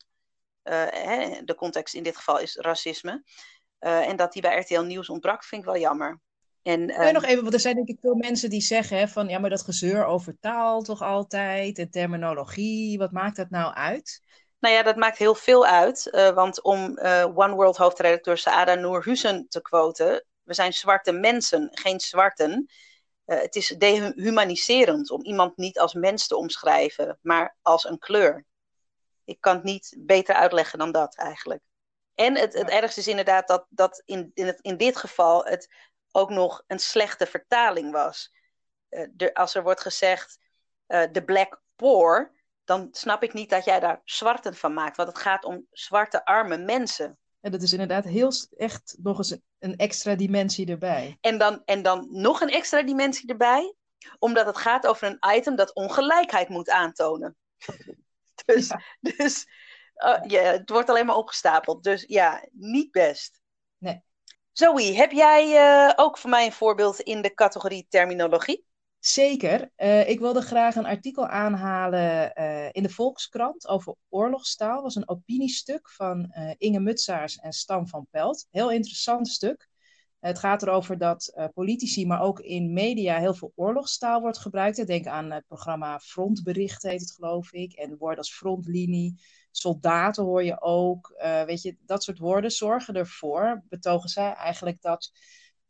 Hè, 0.63 1.41
de 1.43 1.55
context 1.55 1.93
in 1.93 2.03
dit 2.03 2.15
geval 2.15 2.39
is 2.39 2.55
racisme. 2.55 3.23
Uh, 3.85 4.07
en 4.07 4.15
dat 4.15 4.33
die 4.33 4.41
bij 4.41 4.59
RTL 4.59 4.81
Nieuws 4.81 5.09
ontbrak, 5.09 5.43
vind 5.43 5.61
ik 5.61 5.67
wel 5.67 5.77
jammer. 5.77 6.19
En, 6.61 6.89
uh, 6.89 7.11
nog 7.11 7.23
even, 7.23 7.41
want 7.41 7.53
er 7.53 7.59
zijn 7.59 7.75
denk 7.75 7.87
ik 7.87 7.99
veel 7.99 8.15
mensen 8.15 8.49
die 8.49 8.61
zeggen 8.61 8.97
hè, 8.97 9.07
van 9.07 9.27
ja, 9.27 9.39
maar 9.39 9.49
dat 9.49 9.61
gezeur 9.61 10.05
over 10.05 10.37
taal 10.39 10.81
toch 10.81 11.01
altijd 11.01 11.79
en 11.79 11.89
terminologie, 11.89 12.97
wat 12.97 13.11
maakt 13.11 13.35
dat 13.35 13.49
nou 13.49 13.73
uit? 13.73 14.21
Nou 14.59 14.75
ja, 14.75 14.83
dat 14.83 14.95
maakt 14.95 15.17
heel 15.17 15.35
veel 15.35 15.65
uit, 15.65 16.07
uh, 16.11 16.29
want 16.29 16.61
om 16.61 16.99
One 17.35 17.53
World 17.53 17.77
hoofdredacteur 17.77 18.37
Saada 18.37 18.75
Noorhusen 18.75 19.45
te 19.49 19.61
quoten, 19.61 20.25
we 20.43 20.53
zijn 20.53 20.73
zwarte 20.73 21.11
mensen, 21.11 21.69
geen 21.71 21.99
zwarten. 21.99 22.65
het 23.25 23.55
is 23.55 23.67
dehumaniserend 23.67 25.11
om 25.11 25.23
iemand 25.23 25.57
niet 25.57 25.79
als 25.79 25.93
mens 25.93 26.27
te 26.27 26.37
omschrijven, 26.37 27.19
maar 27.21 27.57
als 27.61 27.85
een 27.85 27.99
kleur. 27.99 28.45
Ik 29.25 29.41
kan 29.41 29.55
het 29.55 29.63
niet 29.63 29.95
beter 29.99 30.35
uitleggen 30.35 30.79
dan 30.79 30.91
dat 30.91 31.15
eigenlijk. 31.15 31.61
En 32.15 32.37
het, 32.37 32.53
het 32.53 32.69
ergste 32.69 32.99
is 32.99 33.07
inderdaad 33.07 33.47
dat, 33.47 33.65
dat 33.69 34.01
in, 34.05 34.31
in, 34.33 34.45
het, 34.45 34.59
in 34.61 34.77
dit 34.77 34.97
geval 34.97 35.45
het 35.45 35.73
ook 36.11 36.29
nog 36.29 36.63
een 36.67 36.79
slechte 36.79 37.25
vertaling 37.25 37.91
was. 37.91 38.33
Uh, 38.89 39.07
de, 39.11 39.33
als 39.33 39.55
er 39.55 39.63
wordt 39.63 39.81
gezegd 39.81 40.39
de 40.87 41.09
uh, 41.13 41.25
black 41.25 41.61
poor, 41.75 42.33
dan 42.63 42.87
snap 42.91 43.23
ik 43.23 43.33
niet 43.33 43.49
dat 43.49 43.65
jij 43.65 43.79
daar 43.79 44.01
zwarten 44.03 44.55
van 44.55 44.73
maakt. 44.73 44.97
Want 44.97 45.09
het 45.09 45.17
gaat 45.17 45.45
om 45.45 45.67
zwarte 45.71 46.25
arme 46.25 46.57
mensen. 46.57 47.17
En 47.39 47.51
dat 47.51 47.61
is 47.61 47.71
inderdaad 47.71 48.03
heel 48.03 48.31
echt 48.57 48.95
nog 49.01 49.17
eens 49.17 49.37
een 49.59 49.75
extra 49.75 50.15
dimensie 50.15 50.67
erbij. 50.67 51.17
En 51.21 51.37
dan, 51.37 51.61
en 51.65 51.81
dan 51.81 52.07
nog 52.11 52.41
een 52.41 52.49
extra 52.49 52.83
dimensie 52.83 53.29
erbij, 53.29 53.75
omdat 54.19 54.45
het 54.45 54.57
gaat 54.57 54.87
over 54.87 55.07
een 55.07 55.35
item 55.37 55.55
dat 55.55 55.73
ongelijkheid 55.73 56.49
moet 56.49 56.69
aantonen. 56.69 57.37
dus 58.53 58.71
dus 58.99 59.45
uh, 59.95 60.19
ja, 60.27 60.41
het 60.41 60.69
wordt 60.69 60.89
alleen 60.89 61.05
maar 61.05 61.15
opgestapeld. 61.15 61.83
Dus 61.83 62.03
ja, 62.07 62.45
niet 62.51 62.91
best. 62.91 63.41
Nee. 63.77 64.03
Zoe, 64.51 64.81
heb 64.81 65.11
jij 65.11 65.51
uh, 65.87 65.93
ook 65.95 66.17
voor 66.17 66.29
mij 66.29 66.45
een 66.45 66.51
voorbeeld 66.51 66.99
in 66.99 67.21
de 67.21 67.33
categorie 67.33 67.85
terminologie? 67.89 68.65
Zeker. 68.99 69.71
Uh, 69.77 70.09
ik 70.09 70.19
wilde 70.19 70.41
graag 70.41 70.75
een 70.75 70.85
artikel 70.85 71.27
aanhalen 71.27 72.31
uh, 72.39 72.69
in 72.71 72.83
de 72.83 72.89
Volkskrant 72.89 73.67
over 73.67 73.95
oorlogstaal. 74.09 74.73
Dat 74.73 74.83
was 74.83 74.95
een 74.95 75.09
opiniestuk 75.09 75.89
van 75.89 76.33
uh, 76.37 76.51
Inge 76.57 76.79
Mutsaars 76.79 77.35
en 77.35 77.53
Stam 77.53 77.87
van 77.87 78.07
Pelt. 78.11 78.47
Heel 78.49 78.71
interessant 78.71 79.27
stuk. 79.27 79.69
Het 80.25 80.39
gaat 80.39 80.61
erover 80.61 80.97
dat 80.97 81.49
politici, 81.53 82.05
maar 82.05 82.21
ook 82.21 82.39
in 82.39 82.73
media, 82.73 83.19
heel 83.19 83.33
veel 83.33 83.51
oorlogstaal 83.55 84.21
wordt 84.21 84.37
gebruikt. 84.37 84.87
Denk 84.87 85.07
aan 85.07 85.31
het 85.31 85.47
programma 85.47 85.99
Frontbericht, 85.99 86.83
heet 86.83 86.99
het 86.99 87.11
geloof 87.11 87.51
ik. 87.51 87.73
En 87.73 87.97
woorden 87.97 88.17
als 88.17 88.33
frontlinie, 88.33 89.21
soldaten 89.51 90.23
hoor 90.23 90.43
je 90.43 90.61
ook. 90.61 91.13
weet 91.45 91.61
je, 91.61 91.77
dat 91.85 92.03
soort 92.03 92.19
woorden 92.19 92.51
zorgen 92.51 92.95
ervoor, 92.95 93.63
betogen 93.69 94.09
zij 94.09 94.33
eigenlijk, 94.33 94.81
dat 94.81 95.11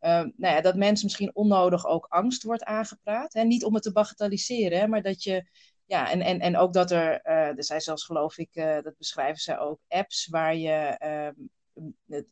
uh, 0.05 0.11
nou 0.11 0.55
ja, 0.55 0.61
dat 0.61 0.75
mensen 0.75 1.05
misschien 1.05 1.35
onnodig 1.35 1.85
ook 1.85 2.05
angst 2.09 2.43
wordt 2.43 2.63
aangepraat. 2.63 3.33
Hè? 3.33 3.43
Niet 3.43 3.63
om 3.63 3.73
het 3.73 3.83
te 3.83 3.91
bagatelliseren, 3.91 4.89
maar 4.89 5.01
dat 5.01 5.23
je. 5.23 5.49
Ja, 5.87 6.11
en, 6.11 6.21
en, 6.21 6.39
en 6.39 6.57
ook 6.57 6.73
dat 6.73 6.91
er, 6.91 7.19
uh, 7.23 7.57
er 7.57 7.63
zijn 7.63 7.81
zelfs 7.81 8.05
geloof 8.05 8.37
ik, 8.37 8.53
dat 8.53 8.97
beschrijven 8.97 9.41
ze 9.41 9.57
ook, 9.57 9.79
apps 9.87 10.27
waar 10.27 10.55
je, 10.55 10.99
uh, 11.03 11.45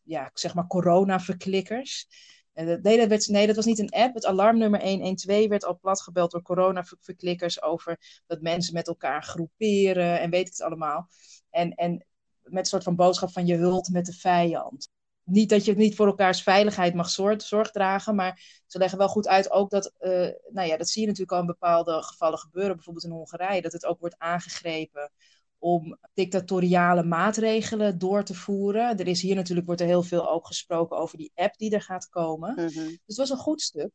ja, 0.04 0.30
zeg 0.34 0.54
maar 0.54 0.68
corona-verklikkers. 0.68 2.08
nee, 2.54 2.98
dat 2.98 3.08
werd, 3.08 3.28
nee, 3.28 3.48
dat 3.48 3.56
was 3.56 3.66
niet 3.66 3.80
een 3.80 3.90
app. 3.90 4.14
Het 4.14 4.26
alarmnummer 4.26 4.82
112 4.82 5.48
werd 5.48 5.66
al 5.66 5.80
platgebeld 5.80 6.32
door 6.32 6.42
corona-verklikkers 6.42 7.62
over 7.62 8.22
dat 8.28 8.42
mensen 8.42 8.74
met 8.74 8.88
elkaar 8.88 9.24
groeperen 9.24 10.20
en 10.20 10.30
weet 10.30 10.48
ik 10.48 10.54
het 10.54 10.62
allemaal. 10.62 11.10
En, 11.50 11.76
en 11.76 12.06
met 12.42 12.60
een 12.60 12.66
soort 12.66 12.84
van 12.84 12.96
boodschap 12.96 13.32
van 13.32 13.46
je 13.46 13.56
hult 13.56 13.90
met 13.90 14.06
de 14.06 14.14
vijand 14.14 14.92
niet 15.24 15.50
dat 15.50 15.66
je 15.66 15.76
niet 15.76 15.96
voor 15.96 16.08
elkaars 16.08 16.44
veiligheid 16.44 16.94
mag 16.94 17.10
zorg, 17.10 17.72
dragen, 17.72 18.16
maar 18.16 18.62
ze 18.68 18.78
leggen 18.78 18.98
wel 18.98 19.08
goed 19.08 19.28
uit 19.28 19.52
ook 19.52 19.70
dat, 19.70 19.94
uh, 20.00 20.30
nou 20.50 20.68
ja, 20.68 20.78
dat 20.78 20.90
zie 20.90 21.02
je 21.02 21.08
natuurlijk 21.08 21.34
al 21.34 21.40
in 21.40 21.46
bepaalde 21.46 22.04
gevallen 22.04 22.40
gebeuren, 22.40 22.76
bijvoorbeeld 22.76 23.06
in 23.06 23.12
Hongarije, 23.12 23.62
dat 23.62 23.72
het 23.72 23.86
ook 23.86 24.00
wordt 24.00 24.18
aangegrepen 24.18 25.12
om 25.64 25.98
dictatoriale 26.14 27.04
maatregelen 27.04 27.98
door 27.98 28.24
te 28.24 28.34
voeren. 28.34 28.98
Er 28.98 29.08
is 29.08 29.22
hier 29.22 29.36
natuurlijk 29.36 29.66
wordt 29.66 29.82
er 29.82 29.88
heel 29.88 30.04
veel 30.04 30.30
ook 30.30 30.48
gesproken 30.48 30.98
over 30.98 31.18
die 31.18 31.32
app 31.36 31.58
die 31.58 31.72
er 31.72 31.82
gaat 31.82 32.10
komen. 32.10 32.50
Mm 32.50 32.58
-hmm. 32.58 32.88
Dus 32.88 33.00
het 33.06 33.18
was 33.18 33.30
een 33.30 33.38
goed 33.38 33.62
stuk. 33.62 33.90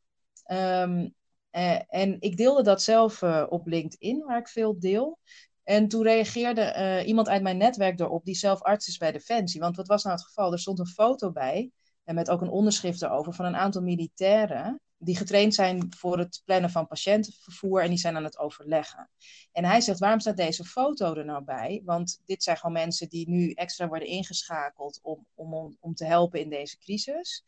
Um, 0.50 1.14
uh, 1.52 1.80
en 1.88 2.16
ik 2.20 2.37
deelde 2.37 2.62
dat 2.62 2.82
zelf 2.82 3.22
uh, 3.22 3.46
op 3.48 3.66
LinkedIn, 3.66 4.25
waar 4.25 4.38
ik 4.38 4.48
veel 4.48 4.78
deel. 4.78 5.18
En 5.62 5.88
toen 5.88 6.02
reageerde 6.02 6.75
uh, 6.76 7.06
iemand 7.08 7.28
uit 7.28 7.42
mijn 7.42 7.56
netwerk 7.56 8.00
erop, 8.00 8.25
die 8.25 8.34
zelf 8.34 8.62
arts 8.62 8.88
is 8.88 8.96
bij 8.96 9.12
Defensie. 9.12 9.60
Want 9.60 9.76
wat 9.76 9.87
was 9.87 10.04
nou 10.04 10.16
het 10.16 10.25
geval? 10.25 10.52
Er 10.52 10.58
stond 10.58 10.78
een 10.78 10.87
foto 10.87 11.32
bij, 11.32 11.70
en 12.04 12.14
met 12.14 12.30
ook 12.30 12.40
een 12.40 12.50
onderschrift 12.50 13.02
erover, 13.02 13.32
van 13.32 13.44
een 13.44 13.56
aantal 13.56 13.82
militairen. 13.82 14.80
Die 15.00 15.17
getraind 15.17 15.55
zijn 15.55 15.87
voor 15.97 16.19
het 16.19 16.43
plannen 16.45 16.71
van 16.71 16.87
patiëntenvervoer 16.87 17.83
en 17.83 17.88
die 17.88 17.99
zijn 17.99 18.17
aan 18.17 18.25
het 18.25 18.38
overleggen. 18.38 19.11
En 19.52 19.64
hij 19.64 19.81
zegt: 19.81 19.99
waarom 19.99 20.21
staat 20.21 20.37
deze 20.37 20.64
foto 20.64 21.14
er 21.14 21.25
nou 21.25 21.45
bij? 21.45 21.83
Want 21.85 22.21
dit 22.25 22.43
zijn 22.43 22.57
gewoon 22.57 22.73
mensen 22.73 23.09
die 23.09 23.28
nu 23.28 23.50
extra 23.52 23.88
worden 23.88 24.09
ingeschakeld 24.09 24.99
om, 25.02 25.26
om, 25.35 25.76
om 25.81 25.95
te 25.95 26.05
helpen 26.05 26.40
in 26.40 26.50
deze 26.50 26.78
crisis. 26.78 27.45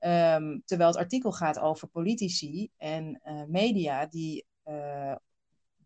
Um, 0.00 0.62
terwijl 0.64 0.90
het 0.90 0.98
artikel 0.98 1.32
gaat 1.32 1.58
over 1.58 1.88
politici 1.88 2.70
en 2.76 3.20
uh, 3.24 3.42
media 3.44 4.06
die 4.06 4.46
uh, 4.64 5.14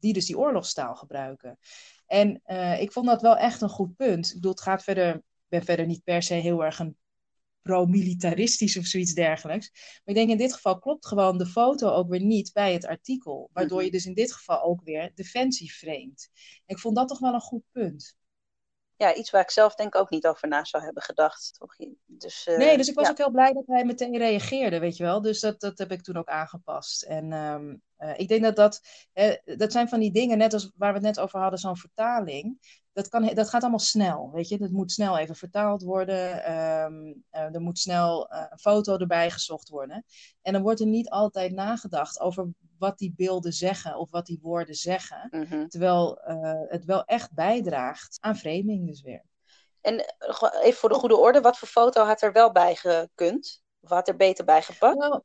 die 0.05 0.13
dus 0.13 0.27
die 0.27 0.39
oorlogstaal 0.39 0.95
gebruiken. 0.95 1.59
En 2.07 2.43
uh, 2.47 2.81
ik 2.81 2.93
vond 2.93 3.07
dat 3.07 3.23
wel 3.23 3.37
echt 3.37 3.61
een 3.61 3.69
goed 3.69 3.97
punt. 3.97 4.27
Ik 4.29 4.35
bedoel, 4.35 4.51
het 4.51 4.61
gaat 4.61 4.83
verder, 4.83 5.15
ik 5.15 5.23
ben 5.49 5.65
verder 5.65 5.87
niet 5.87 6.05
per 6.05 6.23
se 6.23 6.35
heel 6.35 6.65
erg 6.65 6.79
een 6.79 6.97
pro-militaristisch 7.65 8.77
of 8.77 8.85
zoiets 8.85 9.15
dergelijks. 9.15 9.71
Maar 9.73 10.03
ik 10.05 10.15
denk 10.15 10.31
in 10.31 10.37
dit 10.37 10.53
geval 10.53 10.79
klopt 10.79 11.07
gewoon 11.07 11.39
de 11.39 11.47
foto 11.47 11.89
ook 11.89 12.09
weer 12.09 12.23
niet 12.23 12.53
bij 12.53 12.73
het 12.73 12.87
artikel. 12.87 13.51
Waardoor 13.53 13.85
je 13.85 13.91
dus 13.91 14.07
in 14.07 14.15
dit 14.15 14.33
geval 14.33 14.63
ook 14.63 14.81
weer 14.85 15.13
defensie 15.15 15.71
framet. 15.71 16.31
En 16.67 16.75
ik 16.75 16.79
vond 16.79 16.97
dat 16.97 17.09
toch 17.09 17.19
wel 17.19 17.35
een 17.35 17.41
goed 17.41 17.65
punt. 17.73 18.17
Ja, 18.97 19.15
iets 19.15 19.31
waar 19.31 19.43
ik 19.43 19.51
zelf 19.51 19.75
denk 19.75 19.95
ook 19.95 20.11
niet 20.11 20.27
over 20.27 20.49
na 20.49 20.65
zou 20.65 20.85
hebben 20.85 21.03
gedacht. 21.03 21.55
Toch? 21.59 21.77
Dus, 22.07 22.47
uh, 22.47 22.57
nee, 22.57 22.77
dus 22.77 22.89
ik 22.89 22.95
was 22.95 23.05
ja. 23.05 23.11
ook 23.11 23.19
heel 23.19 23.31
blij 23.31 23.53
dat 23.53 23.67
hij 23.67 23.85
meteen 23.85 24.17
reageerde, 24.17 24.79
weet 24.79 24.97
je 24.97 25.05
wel. 25.05 25.21
Dus 25.21 25.41
dat, 25.41 25.61
dat 25.61 25.79
heb 25.79 25.93
ik 25.93 26.03
toen 26.03 26.17
ook 26.17 26.29
aangepast. 26.29 27.03
En 27.03 27.33
um, 27.33 27.83
uh, 27.99 28.19
ik 28.19 28.29
denk 28.29 28.43
dat 28.43 28.57
dat, 28.57 28.81
uh, 29.15 29.57
dat 29.57 29.73
zijn 29.73 29.89
van 29.89 30.01
die 30.01 30.13
dingen, 30.13 30.39
net 30.39 30.53
als 30.53 30.71
waar 30.77 30.93
we 30.93 30.99
het 30.99 31.07
net 31.07 31.21
over 31.21 31.41
hadden, 31.41 31.59
zo'n 31.59 31.77
vertaling. 31.77 32.59
Dat, 32.95 33.09
kan, 33.09 33.35
dat 33.35 33.49
gaat 33.49 33.63
allemaal 33.63 33.79
snel, 33.79 34.31
weet 34.33 34.49
je. 34.49 34.59
Dat 34.59 34.71
moet 34.71 34.93
snel 34.93 35.19
even 35.19 35.37
vertaald 35.37 35.83
worden. 35.83 36.53
Um, 36.83 37.25
er 37.31 37.61
moet 37.61 37.79
snel 37.79 38.33
een 38.33 38.59
foto 38.59 38.97
erbij 38.97 39.31
gezocht 39.31 39.69
worden. 39.69 40.05
En 40.43 40.53
dan 40.53 40.63
wordt 40.63 40.81
er 40.81 40.87
niet 40.87 41.11
altijd 41.11 41.53
nagedacht 41.53 42.21
over 42.21 42.49
wat 42.79 42.99
die 42.99 43.15
beelden 43.17 43.53
zeggen 43.53 43.97
of 43.97 44.11
wat 44.11 44.27
die 44.27 44.39
woorden 44.43 44.75
zeggen. 44.75 45.29
Mm 45.31 45.45
-hmm. 45.45 45.69
Terwijl 45.69 46.19
het 46.69 46.85
wel 46.85 47.05
echt 47.05 47.33
bijdraagt 47.33 48.17
aan 48.21 48.37
framing 48.37 48.87
dus 48.87 49.03
weer. 49.03 49.25
En 49.81 50.05
even 50.63 50.79
voor 50.79 50.89
de 50.89 50.95
goede 50.95 51.17
orde, 51.17 51.41
wat 51.41 51.59
voor 51.59 51.69
foto 51.69 52.05
had 52.05 52.23
er 52.23 52.33
wel 52.33 52.53
bij 52.53 52.75
gekund? 52.75 53.63
Of 53.81 53.91
had 53.91 54.09
er 54.09 54.17
beter 54.17 54.45
bij 54.45 54.63
gepakt? 54.63 54.99
Nou, 54.99 55.23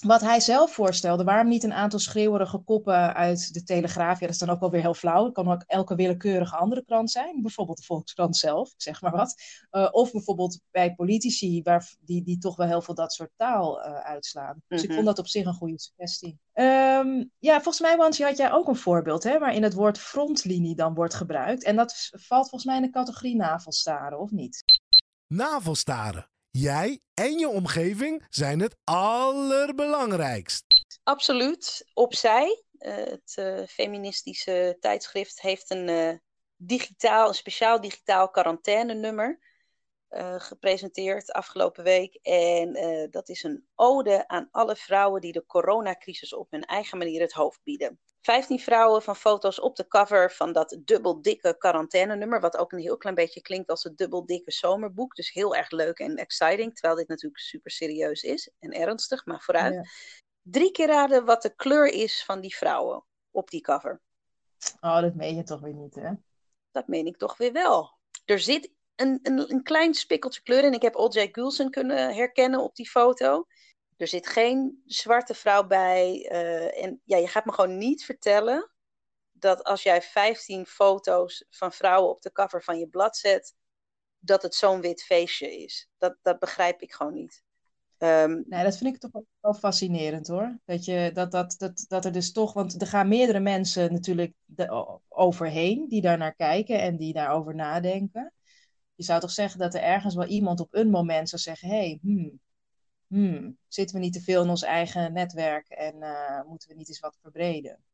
wat 0.00 0.20
hij 0.20 0.40
zelf 0.40 0.72
voorstelde, 0.72 1.24
waarom 1.24 1.48
niet 1.48 1.64
een 1.64 1.72
aantal 1.72 1.98
schreeuwerige 1.98 2.58
koppen 2.58 3.14
uit 3.14 3.54
de 3.54 3.62
Telegraaf? 3.62 4.20
Ja, 4.20 4.26
dat 4.26 4.34
is 4.34 4.38
dan 4.38 4.50
ook 4.50 4.60
wel 4.60 4.70
weer 4.70 4.80
heel 4.80 4.94
flauw. 4.94 5.24
Het 5.24 5.34
kan 5.34 5.52
ook 5.52 5.62
elke 5.66 5.94
willekeurige 5.94 6.56
andere 6.56 6.84
krant 6.84 7.10
zijn. 7.10 7.42
Bijvoorbeeld 7.42 7.78
de 7.78 7.84
Volkskrant 7.84 8.36
zelf, 8.36 8.68
ik 8.68 8.82
zeg 8.82 9.00
maar 9.00 9.12
wat. 9.12 9.34
Uh, 9.70 9.88
of 9.90 10.12
bijvoorbeeld 10.12 10.60
bij 10.70 10.94
politici, 10.94 11.62
waar, 11.62 11.94
die, 12.00 12.22
die 12.22 12.38
toch 12.38 12.56
wel 12.56 12.66
heel 12.66 12.82
veel 12.82 12.94
dat 12.94 13.12
soort 13.12 13.30
taal 13.36 13.86
uh, 13.86 13.98
uitslaan. 13.98 14.62
Dus 14.68 14.82
ik 14.82 14.92
vond 14.92 15.06
dat 15.06 15.18
op 15.18 15.26
zich 15.26 15.46
een 15.46 15.54
goede 15.54 15.80
suggestie. 15.80 16.38
Um, 16.54 17.30
ja, 17.38 17.54
volgens 17.54 17.80
mij, 17.80 17.96
Wansi, 17.96 18.24
had 18.24 18.36
jij 18.36 18.52
ook 18.52 18.68
een 18.68 18.76
voorbeeld, 18.76 19.22
hè, 19.22 19.38
waarin 19.38 19.62
het 19.62 19.74
woord 19.74 19.98
frontlinie 19.98 20.74
dan 20.74 20.94
wordt 20.94 21.14
gebruikt. 21.14 21.64
En 21.64 21.76
dat 21.76 22.08
valt 22.10 22.48
volgens 22.48 22.64
mij 22.64 22.76
in 22.76 22.82
de 22.82 22.90
categorie 22.90 23.36
navelstaren, 23.36 24.20
of 24.20 24.30
niet? 24.30 24.64
Navelstaren. 25.26 26.28
Jij 26.60 27.00
en 27.14 27.38
je 27.38 27.48
omgeving 27.48 28.26
zijn 28.28 28.60
het 28.60 28.76
allerbelangrijkst. 28.84 30.64
Absoluut. 31.02 31.84
Opzij. 31.94 32.62
Uh, 32.78 32.94
het 32.94 33.36
uh, 33.38 33.62
feministische 33.66 34.76
tijdschrift 34.80 35.40
heeft 35.40 35.70
een 35.70 35.88
uh, 35.88 36.12
digitaal, 36.56 37.28
een 37.28 37.34
speciaal 37.34 37.80
digitaal 37.80 38.30
quarantainenummer 38.30 39.38
gepresenteerd 40.38 41.32
afgelopen 41.32 41.84
week. 41.84 42.14
En 42.22 42.72
dat 43.10 43.28
is 43.28 43.42
een 43.42 43.66
ode 43.74 44.28
aan 44.28 44.48
alle 44.50 44.76
vrouwen 44.76 45.20
die 45.20 45.32
de 45.32 45.46
coronacrisis 45.46 46.34
op 46.34 46.50
hun 46.50 46.64
eigen 46.64 46.98
manier 46.98 47.20
het 47.20 47.32
hoofd 47.32 47.60
bieden. 47.62 48.00
15 48.20 48.60
vrouwen 48.60 49.02
van 49.02 49.16
foto's 49.16 49.60
op 49.60 49.76
de 49.76 49.86
cover 49.88 50.32
van 50.32 50.52
dat 50.52 50.78
dubbel 50.84 51.22
dikke 51.22 51.56
quarantainenummer. 51.58 52.40
Wat 52.40 52.56
ook 52.56 52.72
een 52.72 52.78
heel 52.78 52.96
klein 52.96 53.14
beetje 53.14 53.40
klinkt 53.40 53.70
als 53.70 53.82
het 53.82 53.96
dubbel 53.96 54.26
dikke 54.26 54.52
zomerboek. 54.52 55.14
Dus 55.14 55.32
heel 55.32 55.56
erg 55.56 55.70
leuk 55.70 55.98
en 55.98 56.16
exciting. 56.16 56.74
Terwijl 56.74 56.96
dit 56.96 57.08
natuurlijk 57.08 57.40
super 57.40 57.70
serieus 57.70 58.22
is 58.22 58.50
en 58.58 58.72
ernstig, 58.72 59.26
maar 59.26 59.40
vooruit. 59.40 59.74
Ja. 59.74 59.84
Drie 60.42 60.70
keer 60.70 60.86
raden 60.86 61.24
wat 61.24 61.42
de 61.42 61.54
kleur 61.54 61.86
is 61.86 62.24
van 62.24 62.40
die 62.40 62.56
vrouwen 62.56 63.04
op 63.30 63.50
die 63.50 63.60
cover. 63.60 64.00
Oh, 64.80 65.00
dat 65.00 65.14
meen 65.14 65.36
je 65.36 65.42
toch 65.42 65.60
weer 65.60 65.74
niet, 65.74 65.94
hè? 65.94 66.10
Dat 66.70 66.86
meen 66.86 67.06
ik 67.06 67.16
toch 67.16 67.36
weer 67.36 67.52
wel. 67.52 67.98
Er 68.24 68.38
zit 68.38 68.70
een, 69.00 69.18
een, 69.22 69.52
een 69.52 69.62
klein 69.62 69.94
spikkeltje 69.94 70.42
kleur 70.42 70.64
in. 70.64 70.72
Ik 70.72 70.82
heb 70.82 70.94
O.J. 70.94 71.28
Gulson 71.32 71.70
kunnen 71.70 72.14
herkennen 72.14 72.62
op 72.62 72.74
die 72.74 72.88
foto. 72.88 73.46
Er 73.96 74.08
zit 74.08 74.26
geen 74.26 74.82
zwarte 74.86 75.34
vrouw 75.34 75.66
bij. 75.66 76.28
Uh, 76.32 76.84
en 76.84 77.00
ja, 77.04 77.16
je 77.16 77.28
gaat 77.28 77.44
me 77.44 77.52
gewoon 77.52 77.78
niet 77.78 78.04
vertellen 78.04 78.70
dat 79.32 79.64
als 79.64 79.82
jij 79.82 80.02
15 80.02 80.66
foto's 80.66 81.44
van 81.50 81.72
vrouwen 81.72 82.10
op 82.10 82.22
de 82.22 82.32
cover 82.32 82.62
van 82.62 82.78
je 82.78 82.88
blad 82.88 83.16
zet, 83.16 83.54
dat 84.18 84.42
het 84.42 84.54
zo'n 84.54 84.80
wit 84.80 85.02
feestje 85.02 85.62
is. 85.62 85.88
Dat, 85.98 86.16
dat 86.22 86.38
begrijp 86.38 86.82
ik 86.82 86.92
gewoon 86.92 87.14
niet. 87.14 87.42
Um, 87.98 88.44
nee, 88.46 88.64
dat 88.64 88.76
vind 88.76 88.94
ik 88.94 89.00
toch 89.00 89.22
wel 89.40 89.54
fascinerend 89.54 90.28
hoor. 90.28 90.58
Dat, 90.64 90.84
je, 90.84 91.10
dat, 91.14 91.30
dat, 91.30 91.54
dat, 91.58 91.84
dat 91.88 92.04
er 92.04 92.12
dus 92.12 92.32
toch, 92.32 92.52
want 92.52 92.80
er 92.80 92.86
gaan 92.86 93.08
meerdere 93.08 93.40
mensen 93.40 93.92
natuurlijk 93.92 94.32
overheen 95.08 95.88
die 95.88 96.00
daar 96.00 96.18
naar 96.18 96.34
kijken 96.34 96.80
en 96.80 96.96
die 96.96 97.12
daarover 97.12 97.54
nadenken. 97.54 98.32
Je 98.98 99.04
zou 99.04 99.20
toch 99.20 99.30
zeggen 99.30 99.58
dat 99.58 99.74
er 99.74 99.82
ergens 99.82 100.14
wel 100.14 100.26
iemand 100.26 100.60
op 100.60 100.74
een 100.74 100.90
moment 100.90 101.28
zou 101.28 101.42
zeggen: 101.42 101.68
hey, 101.68 101.98
hmm, 102.02 102.40
hmm, 103.06 103.58
zitten 103.68 103.96
we 103.96 104.02
niet 104.02 104.12
te 104.12 104.20
veel 104.20 104.42
in 104.42 104.48
ons 104.48 104.62
eigen 104.62 105.12
netwerk 105.12 105.68
en 105.68 106.02
eh, 106.02 106.42
moeten 106.46 106.68
we 106.68 106.74
niet 106.74 106.88
eens 106.88 107.00
wat 107.00 107.18
verbreden? 107.22 107.84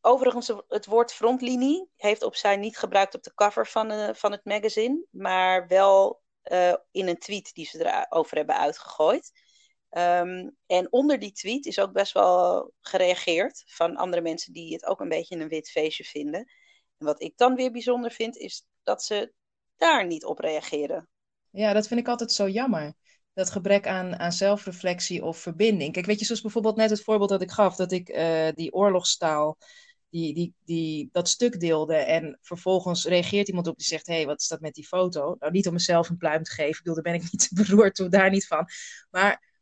Overigens, 0.00 0.52
het 0.68 0.86
woord 0.86 1.12
frontlinie 1.12 1.88
heeft 1.96 2.22
opzij 2.22 2.56
niet 2.56 2.78
gebruikt 2.78 3.14
op 3.14 3.22
de 3.22 3.34
cover 3.34 3.66
van, 3.66 3.90
eh, 3.90 4.14
van 4.14 4.32
het 4.32 4.44
magazine, 4.44 5.04
maar 5.10 5.66
wel 5.66 6.22
eh, 6.42 6.74
in 6.90 7.08
een 7.08 7.18
tweet 7.18 7.54
die 7.54 7.66
ze 7.66 8.06
erover 8.08 8.36
hebben 8.36 8.58
uitgegooid. 8.58 9.32
Ehm, 9.88 10.50
en 10.66 10.92
onder 10.92 11.18
die 11.18 11.32
tweet 11.32 11.66
is 11.66 11.78
ook 11.78 11.92
best 11.92 12.12
wel 12.12 12.72
gereageerd 12.80 13.62
van 13.66 13.96
andere 13.96 14.22
mensen 14.22 14.52
die 14.52 14.72
het 14.72 14.86
ook 14.86 15.00
een 15.00 15.08
beetje 15.08 15.36
een 15.36 15.48
wit 15.48 15.70
feestje 15.70 16.04
vinden. 16.04 16.40
En 16.98 17.06
wat 17.06 17.22
ik 17.22 17.36
dan 17.36 17.54
weer 17.54 17.72
bijzonder 17.72 18.10
vind, 18.10 18.36
is 18.36 18.66
dat 18.82 19.02
ze 19.02 19.32
daar 19.76 20.06
niet 20.06 20.24
op 20.24 20.38
reageren. 20.38 21.08
Ja, 21.50 21.72
dat 21.72 21.86
vind 21.88 22.00
ik 22.00 22.08
altijd 22.08 22.32
zo 22.32 22.48
jammer. 22.48 22.94
Dat 23.32 23.50
gebrek 23.50 23.86
aan, 23.86 24.18
aan 24.18 24.32
zelfreflectie 24.32 25.24
of 25.24 25.38
verbinding. 25.38 25.92
Kijk, 25.92 26.06
weet 26.06 26.18
je, 26.18 26.24
zoals 26.24 26.40
bijvoorbeeld 26.40 26.76
net 26.76 26.90
het 26.90 27.02
voorbeeld 27.02 27.30
dat 27.30 27.42
ik 27.42 27.50
gaf, 27.50 27.76
dat 27.76 27.92
ik 27.92 28.08
uh, 28.08 28.48
die 28.54 28.72
oorlogstaal, 28.72 29.58
die, 30.08 30.34
die, 30.34 30.54
die, 30.64 31.08
dat 31.12 31.28
stuk 31.28 31.60
deelde. 31.60 31.94
En 31.94 32.38
vervolgens 32.42 33.04
reageert 33.04 33.48
iemand 33.48 33.66
op 33.66 33.76
die 33.76 33.86
zegt: 33.86 34.06
Hé, 34.06 34.14
hey, 34.14 34.26
wat 34.26 34.40
is 34.40 34.48
dat 34.48 34.60
met 34.60 34.74
die 34.74 34.86
foto? 34.86 35.36
Nou, 35.38 35.52
niet 35.52 35.66
om 35.66 35.72
mezelf 35.72 36.08
een 36.08 36.16
pluim 36.16 36.42
te 36.42 36.50
geven, 36.50 36.70
ik 36.70 36.76
bedoel, 36.76 36.94
daar 36.94 37.12
ben 37.12 37.14
ik 37.14 37.32
niet 37.32 37.50
beroerd 37.66 37.94
toe, 37.94 38.08
daar 38.08 38.30
niet 38.30 38.46
van. 38.46 38.66
Maar 39.10 39.55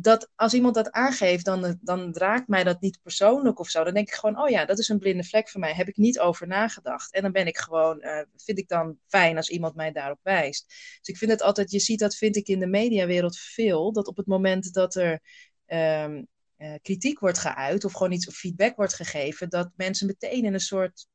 dat 0.00 0.30
als 0.34 0.54
iemand 0.54 0.74
dat 0.74 0.90
aangeeft, 0.90 1.44
dan, 1.44 1.78
dan 1.80 2.14
raakt 2.16 2.48
mij 2.48 2.64
dat 2.64 2.80
niet 2.80 2.98
persoonlijk 3.02 3.58
of 3.58 3.68
zo. 3.68 3.84
Dan 3.84 3.94
denk 3.94 4.08
ik 4.08 4.14
gewoon, 4.14 4.40
oh 4.40 4.48
ja, 4.48 4.64
dat 4.64 4.78
is 4.78 4.88
een 4.88 4.98
blinde 4.98 5.24
vlek 5.24 5.48
voor 5.48 5.60
mij. 5.60 5.72
Heb 5.72 5.88
ik 5.88 5.96
niet 5.96 6.20
over 6.20 6.46
nagedacht. 6.46 7.12
En 7.12 7.22
dan 7.22 7.32
ben 7.32 7.46
ik 7.46 7.58
gewoon, 7.58 8.04
uh, 8.04 8.20
vind 8.36 8.58
ik 8.58 8.68
dan 8.68 8.98
fijn 9.06 9.36
als 9.36 9.50
iemand 9.50 9.74
mij 9.74 9.92
daarop 9.92 10.18
wijst. 10.22 10.64
Dus 10.68 11.08
ik 11.08 11.16
vind 11.16 11.30
het 11.30 11.42
altijd, 11.42 11.70
je 11.70 11.78
ziet 11.78 11.98
dat 11.98 12.16
vind 12.16 12.36
ik 12.36 12.48
in 12.48 12.58
de 12.58 12.66
mediawereld 12.66 13.38
veel, 13.38 13.92
dat 13.92 14.06
op 14.06 14.16
het 14.16 14.26
moment 14.26 14.72
dat 14.72 14.94
er 14.94 15.20
um, 15.66 16.26
uh, 16.58 16.74
kritiek 16.82 17.18
wordt 17.18 17.38
geuit 17.38 17.84
of 17.84 17.92
gewoon 17.92 18.12
iets 18.12 18.28
of 18.28 18.34
feedback 18.34 18.76
wordt 18.76 18.94
gegeven, 18.94 19.48
dat 19.50 19.70
mensen 19.76 20.06
meteen 20.06 20.44
in 20.44 20.54
een 20.54 20.60
soort 20.60 21.06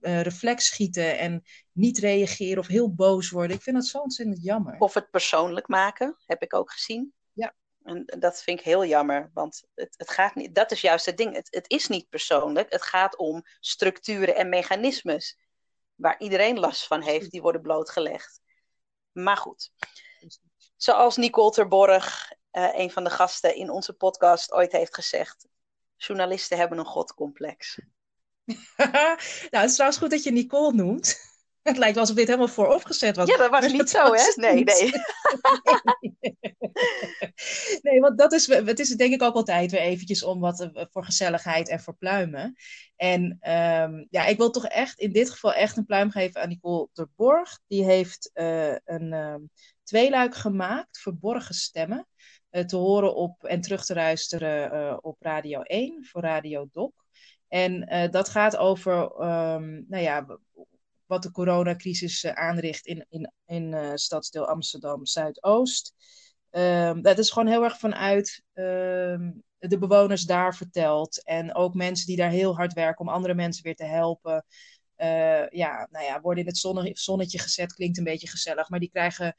uh, 0.00 0.20
reflex 0.20 0.66
schieten 0.66 1.18
en 1.18 1.42
niet 1.72 1.98
reageren 1.98 2.58
of 2.58 2.66
heel 2.66 2.94
boos 2.94 3.30
worden. 3.30 3.56
Ik 3.56 3.62
vind 3.62 3.76
dat 3.76 3.86
zo 3.86 3.98
ontzettend 3.98 4.42
jammer. 4.42 4.78
Of 4.78 4.94
het 4.94 5.10
persoonlijk 5.10 5.68
maken, 5.68 6.16
heb 6.26 6.42
ik 6.42 6.54
ook 6.54 6.72
gezien. 6.72 7.12
En 7.84 8.04
dat 8.18 8.42
vind 8.42 8.58
ik 8.58 8.64
heel 8.64 8.84
jammer, 8.84 9.30
want 9.34 9.62
het, 9.74 9.94
het 9.96 10.10
gaat 10.10 10.34
niet, 10.34 10.54
dat 10.54 10.70
is 10.70 10.80
juist 10.80 11.06
het 11.06 11.16
ding. 11.16 11.34
Het, 11.34 11.48
het 11.50 11.70
is 11.70 11.88
niet 11.88 12.08
persoonlijk, 12.08 12.72
het 12.72 12.82
gaat 12.82 13.16
om 13.16 13.42
structuren 13.60 14.36
en 14.36 14.48
mechanismes 14.48 15.38
waar 15.94 16.20
iedereen 16.20 16.58
last 16.58 16.86
van 16.86 17.00
heeft, 17.00 17.30
die 17.30 17.42
worden 17.42 17.62
blootgelegd. 17.62 18.40
Maar 19.12 19.36
goed, 19.36 19.70
zoals 20.76 21.16
Nicole 21.16 21.50
Terborg, 21.50 22.32
uh, 22.52 22.78
een 22.78 22.90
van 22.90 23.04
de 23.04 23.10
gasten 23.10 23.56
in 23.56 23.70
onze 23.70 23.92
podcast, 23.92 24.52
ooit 24.52 24.72
heeft 24.72 24.94
gezegd: 24.94 25.46
journalisten 25.96 26.58
hebben 26.58 26.78
een 26.78 26.84
godcomplex. 26.84 27.78
nou, 28.76 29.16
het 29.50 29.68
is 29.68 29.72
trouwens 29.72 30.00
goed 30.00 30.10
dat 30.10 30.22
je 30.22 30.32
Nicole 30.32 30.72
noemt. 30.72 31.30
Het 31.72 31.78
lijkt 31.78 31.94
wel 31.94 32.02
alsof 32.02 32.16
dit 32.16 32.26
helemaal 32.26 32.48
vooropgezet 32.48 33.16
was. 33.16 33.28
Ja, 33.28 33.36
dat 33.36 33.50
was 33.50 33.72
niet 33.72 33.90
zo, 33.90 34.12
hè? 34.12 34.32
Nee, 34.34 34.64
nee. 34.64 34.90
nee, 37.82 38.00
want 38.00 38.18
dat 38.18 38.32
is, 38.32 38.46
het 38.46 38.78
is 38.78 38.88
denk 38.88 39.12
ik 39.12 39.22
ook 39.22 39.34
altijd 39.34 39.70
weer 39.70 39.80
eventjes 39.80 40.22
om 40.22 40.40
wat 40.40 40.70
voor 40.90 41.04
gezelligheid 41.04 41.68
en 41.68 41.80
voor 41.80 41.96
pluimen. 41.96 42.54
En 42.96 43.22
um, 43.22 44.06
ja, 44.10 44.26
ik 44.26 44.36
wil 44.36 44.50
toch 44.50 44.66
echt 44.66 44.98
in 44.98 45.12
dit 45.12 45.30
geval 45.30 45.54
echt 45.54 45.76
een 45.76 45.86
pluim 45.86 46.10
geven 46.10 46.40
aan 46.40 46.48
Nicole 46.48 46.88
de 46.92 47.08
Borg. 47.16 47.60
Die 47.66 47.84
heeft 47.84 48.30
uh, 48.34 48.76
een 48.84 49.12
um, 49.12 49.50
tweeluik 49.82 50.34
gemaakt, 50.34 50.98
Verborgen 50.98 51.54
Stemmen. 51.54 52.06
Uh, 52.50 52.64
te 52.64 52.76
horen 52.76 53.14
op 53.14 53.44
en 53.44 53.60
terug 53.60 53.84
te 53.84 53.94
luisteren 53.94 54.74
uh, 54.74 54.96
op 55.00 55.16
Radio 55.20 55.62
1 55.62 56.04
voor 56.04 56.22
Radio 56.22 56.68
Doc. 56.72 56.92
En 57.48 57.92
uh, 57.92 58.10
dat 58.10 58.28
gaat 58.28 58.56
over, 58.56 59.02
um, 59.02 59.84
nou 59.88 60.02
ja, 60.02 60.26
wat 61.12 61.22
de 61.22 61.30
coronacrisis 61.30 62.24
uh, 62.24 62.32
aanricht 62.32 62.86
in, 62.86 63.06
in, 63.08 63.32
in 63.46 63.72
uh, 63.72 63.90
stadsdeel 63.94 64.46
Amsterdam 64.46 65.06
Zuidoost. 65.06 65.94
Um, 66.50 67.02
dat 67.02 67.18
is 67.18 67.30
gewoon 67.30 67.48
heel 67.48 67.64
erg 67.64 67.78
vanuit 67.78 68.42
um, 68.54 69.42
de 69.58 69.78
bewoners 69.78 70.22
daar 70.24 70.54
verteld. 70.54 71.24
En 71.24 71.54
ook 71.54 71.74
mensen 71.74 72.06
die 72.06 72.16
daar 72.16 72.30
heel 72.30 72.56
hard 72.56 72.72
werken 72.72 73.06
om 73.06 73.12
andere 73.12 73.34
mensen 73.34 73.62
weer 73.62 73.74
te 73.74 73.84
helpen. 73.84 74.44
Uh, 74.96 75.48
ja, 75.48 75.88
nou 75.90 76.04
ja, 76.04 76.20
worden 76.20 76.42
in 76.42 76.48
het 76.48 76.58
zonne, 76.58 76.90
zonnetje 76.92 77.38
gezet, 77.38 77.74
klinkt 77.74 77.98
een 77.98 78.04
beetje 78.04 78.28
gezellig. 78.28 78.68
Maar 78.68 78.80
die 78.80 78.90
krijgen, 78.90 79.34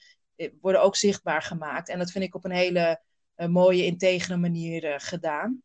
worden 0.62 0.82
ook 0.82 0.96
zichtbaar 0.96 1.42
gemaakt. 1.42 1.90
En 1.90 2.00
dat 2.00 2.12
vind 2.12 2.24
ik 2.24 2.36
op 2.36 2.46
een 2.46 2.52
hele 2.52 3.02
mooie, 3.36 3.86
integere 3.86 4.38
manier 4.38 5.00
gedaan. 5.00 5.62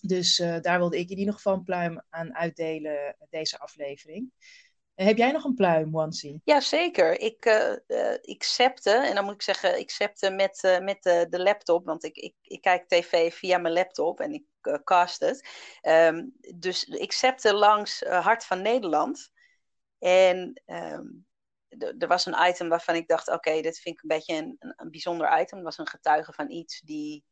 Dus 0.00 0.36
daar 0.36 0.78
wilde 0.78 0.98
ik 0.98 1.10
in 1.10 1.32
geval 1.32 1.54
een 1.54 1.64
pluim 1.64 2.02
aan 2.08 2.34
uitdelen, 2.34 3.16
deze 3.30 3.58
aflevering. 3.58 4.32
Heb 5.04 5.16
jij 5.16 5.32
nog 5.32 5.44
een 5.44 5.54
pluim, 5.54 5.90
Wansi? 5.90 6.40
Ja, 6.44 6.60
zeker. 6.60 7.20
Ik, 7.20 7.46
uh, 7.86 8.14
ik 8.20 8.42
septe, 8.42 8.90
en 8.90 9.14
dan 9.14 9.24
moet 9.24 9.34
ik 9.34 9.42
zeggen, 9.42 9.78
ik 9.78 9.90
septe 9.90 10.30
met, 10.30 10.62
uh, 10.64 10.78
met 10.78 11.02
de, 11.02 11.26
de 11.30 11.42
laptop, 11.42 11.84
want 11.84 12.04
ik, 12.04 12.16
ik, 12.16 12.34
ik 12.42 12.60
kijk 12.60 12.88
tv 12.88 13.34
via 13.34 13.58
mijn 13.58 13.74
laptop 13.74 14.20
en 14.20 14.32
ik 14.32 14.44
cast 14.84 15.20
het. 15.20 15.48
Um, 15.82 16.32
dus 16.54 16.84
ik 16.84 17.12
septe 17.12 17.54
langs 17.54 18.00
Hart 18.00 18.44
van 18.44 18.62
Nederland. 18.62 19.30
En 19.98 20.62
um, 20.66 21.26
er 21.98 22.08
was 22.08 22.26
een 22.26 22.48
item 22.48 22.68
waarvan 22.68 22.94
ik 22.94 23.08
dacht, 23.08 23.28
oké, 23.28 23.60
dit 23.60 23.78
vind 23.78 23.94
ik 23.94 24.02
een 24.02 24.16
beetje 24.16 24.34
een, 24.34 24.56
een, 24.58 24.72
een 24.76 24.90
bijzonder 24.90 25.40
item. 25.40 25.56
Het 25.56 25.66
was 25.66 25.78
een 25.78 25.88
getuige 25.88 26.32
van 26.32 26.50
iets 26.50 26.80
die 26.80 27.24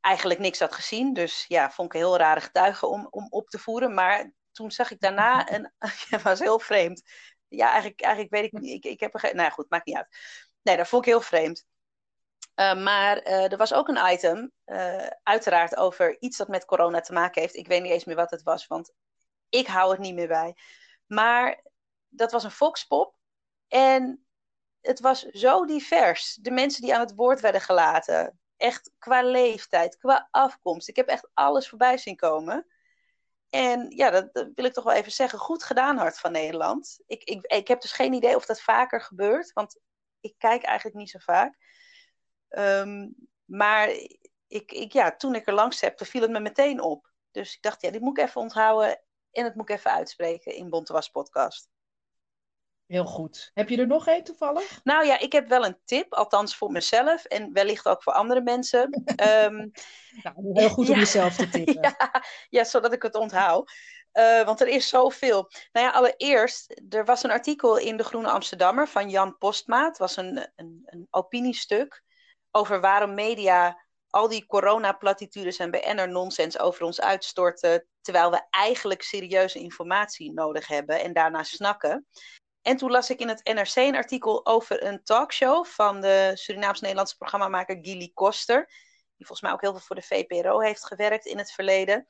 eigenlijk 0.00 0.40
niks 0.40 0.58
had 0.58 0.74
gezien. 0.74 1.12
Dus 1.12 1.44
ja, 1.48 1.70
vond 1.70 1.88
ik 1.88 2.00
een 2.00 2.06
heel 2.06 2.18
rare 2.18 2.40
getuige 2.40 2.86
om, 2.86 3.06
om 3.10 3.26
op 3.30 3.48
te 3.48 3.58
voeren. 3.58 3.94
Maar 3.94 4.32
toen 4.58 4.70
zag 4.70 4.90
ik 4.90 5.00
daarna, 5.00 5.46
en 5.54 5.74
het 6.08 6.22
was 6.22 6.38
heel 6.38 6.58
vreemd. 6.58 7.02
Ja, 7.48 7.70
eigenlijk, 7.70 8.00
eigenlijk 8.00 8.34
weet 8.34 8.44
ik 8.44 8.52
niet, 8.52 8.84
ik, 8.84 8.92
ik 8.92 9.00
heb 9.00 9.14
er 9.14 9.20
geen, 9.20 9.36
nou 9.36 9.48
ja, 9.48 9.54
goed, 9.54 9.70
maakt 9.70 9.86
niet 9.86 9.96
uit. 9.96 10.16
Nee, 10.62 10.76
dat 10.76 10.88
vond 10.88 11.06
ik 11.06 11.12
heel 11.12 11.20
vreemd. 11.20 11.66
Uh, 12.54 12.82
maar 12.82 13.26
uh, 13.26 13.52
er 13.52 13.56
was 13.56 13.72
ook 13.72 13.88
een 13.88 14.12
item, 14.12 14.52
uh, 14.66 15.06
uiteraard 15.22 15.76
over 15.76 16.20
iets 16.20 16.36
dat 16.36 16.48
met 16.48 16.64
corona 16.64 17.00
te 17.00 17.12
maken 17.12 17.40
heeft. 17.42 17.54
Ik 17.54 17.66
weet 17.66 17.82
niet 17.82 17.92
eens 17.92 18.04
meer 18.04 18.16
wat 18.16 18.30
het 18.30 18.42
was, 18.42 18.66
want 18.66 18.92
ik 19.48 19.66
hou 19.66 19.90
het 19.90 20.00
niet 20.00 20.14
meer 20.14 20.28
bij. 20.28 20.56
Maar 21.06 21.64
dat 22.08 22.32
was 22.32 22.44
een 22.44 22.50
volkspop 22.50 23.14
en 23.68 24.26
het 24.80 25.00
was 25.00 25.22
zo 25.22 25.64
divers. 25.64 26.34
De 26.34 26.50
mensen 26.50 26.82
die 26.82 26.94
aan 26.94 27.00
het 27.00 27.14
woord 27.14 27.40
werden 27.40 27.60
gelaten, 27.60 28.38
echt 28.56 28.90
qua 28.98 29.22
leeftijd, 29.22 29.96
qua 29.96 30.28
afkomst. 30.30 30.88
Ik 30.88 30.96
heb 30.96 31.08
echt 31.08 31.30
alles 31.34 31.68
voorbij 31.68 31.98
zien 31.98 32.16
komen. 32.16 32.66
En 33.50 33.90
ja, 33.90 34.10
dat, 34.10 34.48
wil 34.54 34.64
ik 34.64 34.72
toch 34.72 34.84
wel 34.84 34.94
even 34.94 35.12
zeggen. 35.12 35.38
Goed 35.38 35.64
gedaan, 35.64 35.96
Hart 35.96 36.18
van 36.18 36.32
Nederland. 36.32 37.00
Ik, 37.06 37.24
ik, 37.24 37.46
ik 37.46 37.68
heb 37.68 37.80
dus 37.80 37.92
geen 37.92 38.12
idee 38.12 38.36
of 38.36 38.46
dat 38.46 38.60
vaker 38.60 39.00
gebeurt, 39.00 39.52
want 39.52 39.80
ik 40.20 40.34
kijk 40.38 40.62
eigenlijk 40.62 40.96
niet 40.96 41.10
zo 41.10 41.18
vaak. 41.18 41.56
Um, 42.48 43.14
maar 43.44 43.88
ik, 44.48 44.72
ik, 44.72 44.92
ja, 44.92 45.16
toen 45.16 45.34
ik 45.34 45.46
er 45.46 45.54
langs 45.54 45.80
heb, 45.80 46.04
viel 46.04 46.22
het 46.22 46.30
me 46.30 46.40
meteen 46.40 46.80
op. 46.80 47.10
Dus 47.30 47.54
ik 47.54 47.62
dacht, 47.62 47.82
ja, 47.82 47.90
dit 47.90 48.00
moet 48.00 48.18
ik 48.18 48.24
even 48.24 48.40
onthouden 48.40 49.02
en 49.30 49.44
het 49.44 49.54
moet 49.54 49.70
ik 49.70 49.76
even 49.76 49.90
uitspreken 49.90 50.54
in 50.54 50.70
Bontewas 50.70 51.08
podcast. 51.08 51.68
Heel 52.88 53.04
goed. 53.04 53.50
Heb 53.54 53.68
je 53.68 53.76
er 53.76 53.86
nog 53.86 54.06
één 54.06 54.24
toevallig? 54.24 54.80
Nou 54.84 55.06
ja, 55.06 55.18
ik 55.18 55.32
heb 55.32 55.48
wel 55.48 55.64
een 55.64 55.78
tip, 55.84 56.12
althans 56.12 56.56
voor 56.56 56.70
mezelf 56.70 57.24
en 57.24 57.52
wellicht 57.52 57.86
ook 57.88 58.02
voor 58.02 58.12
andere 58.12 58.40
mensen. 58.42 59.04
um, 59.44 59.70
nou, 60.22 60.50
heel 60.52 60.68
goed 60.68 60.88
om 60.88 60.94
ja, 60.94 60.98
jezelf 60.98 61.36
te 61.36 61.48
tippen. 61.48 61.80
Ja, 61.98 62.24
ja, 62.48 62.64
zodat 62.64 62.92
ik 62.92 63.02
het 63.02 63.14
onthoud. 63.14 63.72
Uh, 64.12 64.44
want 64.44 64.60
er 64.60 64.68
is 64.68 64.88
zoveel. 64.88 65.50
Nou 65.72 65.86
ja, 65.86 65.92
allereerst, 65.92 66.82
er 66.88 67.04
was 67.04 67.22
een 67.22 67.30
artikel 67.30 67.76
in 67.76 67.96
de 67.96 68.04
Groene 68.04 68.30
Amsterdammer 68.30 68.88
van 68.88 69.10
Jan 69.10 69.38
Postma. 69.38 69.84
Het 69.84 69.98
was 69.98 70.16
een, 70.16 70.48
een, 70.56 70.82
een 70.84 71.06
opiniestuk 71.10 72.02
over 72.50 72.80
waarom 72.80 73.14
media 73.14 73.86
al 74.10 74.28
die 74.28 74.46
coronaplatitudes 74.46 75.56
en 75.56 75.70
BNR-nonsens 75.70 76.58
over 76.58 76.82
ons 76.82 77.00
uitstorten, 77.00 77.86
terwijl 78.00 78.30
we 78.30 78.46
eigenlijk 78.50 79.02
serieuze 79.02 79.58
informatie 79.58 80.32
nodig 80.32 80.66
hebben 80.66 81.00
en 81.02 81.12
daarna 81.12 81.42
snakken. 81.42 82.06
En 82.68 82.76
toen 82.76 82.90
las 82.90 83.10
ik 83.10 83.20
in 83.20 83.28
het 83.28 83.44
NRC 83.44 83.76
een 83.76 83.96
artikel 83.96 84.46
over 84.46 84.84
een 84.84 85.02
talkshow 85.02 85.64
van 85.64 86.00
de 86.00 86.30
Surinaams-Nederlandse 86.34 87.16
programmamaker 87.16 87.78
Gilly 87.82 88.10
Koster. 88.14 88.66
Die 89.16 89.26
volgens 89.26 89.40
mij 89.40 89.52
ook 89.52 89.60
heel 89.60 89.70
veel 89.70 89.80
voor 89.80 89.96
de 89.96 90.02
VPRO 90.02 90.60
heeft 90.60 90.86
gewerkt 90.86 91.26
in 91.26 91.38
het 91.38 91.52
verleden. 91.52 92.06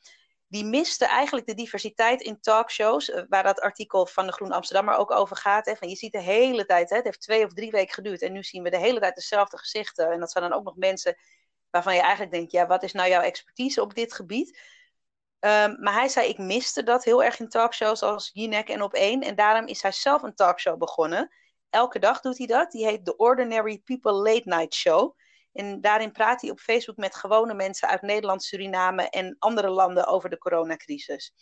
Die 0.49 0.65
miste 0.65 1.07
eigenlijk 1.07 1.47
de 1.47 1.55
diversiteit 1.55 2.21
in 2.21 2.41
talkshows, 2.41 3.11
eh, 3.11 3.23
waar 3.29 3.43
dat 3.43 3.61
artikel 3.61 4.07
van 4.07 4.27
de 4.27 4.33
Groen 4.33 4.53
Amsterdammer 4.53 4.97
ook 4.97 5.11
over 5.11 5.37
gaat. 5.37 5.67
Hè. 5.67 5.75
Je 5.81 5.97
ziet 5.97 6.13
de 6.13 6.23
hele 6.23 6.65
tijd, 6.65 6.91
hè, 6.91 6.97
het 6.97 7.05
heeft 7.05 7.21
twee 7.21 7.45
of 7.45 7.53
drie 7.53 7.71
weken 7.71 7.95
geduurd 7.95 8.23
en 8.23 8.33
nu 8.33 8.43
zien 8.43 8.63
we 8.63 8.71
de 8.71 8.79
hele 8.79 9.01
tijd 9.01 9.15
dezelfde 9.15 9.59
gezichten. 9.59 10.11
En 10.11 10.21
dat 10.21 10.31
zijn 10.33 10.49
dan 10.49 10.59
ook 10.59 10.65
nog 10.65 10.77
mensen 10.77 11.17
waarvan 11.71 11.95
je 11.95 12.01
eigenlijk 12.01 12.33
denkt, 12.33 12.53
ja, 12.53 12.67
wat 12.67 12.83
is 12.83 12.93
nou 12.93 13.09
jouw 13.09 13.23
expertise 13.23 13.83
op 13.83 13.95
dit 13.95 14.15
gebied? 14.15 14.59
Um, 15.41 15.77
maar 15.81 15.93
hij 15.93 16.09
zei, 16.09 16.29
ik 16.29 16.39
miste 16.39 16.83
dat 16.83 17.05
heel 17.05 17.25
erg 17.25 17.39
in 17.41 17.49
talkshows 17.49 18.03
als 18.03 18.31
Jinek 18.33 18.69
en 18.69 18.91
Op1. 18.91 19.27
En 19.27 19.35
daarom 19.35 19.67
is 19.67 19.83
hij 19.83 19.93
zelf 19.93 20.23
een 20.23 20.35
talkshow 20.35 20.79
begonnen. 20.79 21.31
Elke 21.71 21.99
dag 21.99 22.21
doet 22.21 22.39
hij 22.39 22.47
dat. 22.47 22.71
Die 22.71 22.87
heet 22.87 23.05
The 23.05 23.17
Ordinary 23.17 23.79
People 23.79 24.13
Late 24.13 24.43
Night 24.45 24.75
Show. 24.75 25.17
En 25.53 25.81
daarin 25.81 26.13
praat 26.13 26.41
hij 26.41 26.51
op 26.51 26.61
Facebook 26.61 26.97
met 26.97 27.15
gewone 27.15 27.55
mensen 27.55 27.89
uit 27.89 28.03
Nederland, 28.03 28.43
Suriname 28.43 29.09
en 29.09 29.37
andere 29.39 29.69
landen 29.69 30.07
over 30.07 30.31
de 30.31 30.39
coronacrisis. 30.39 31.33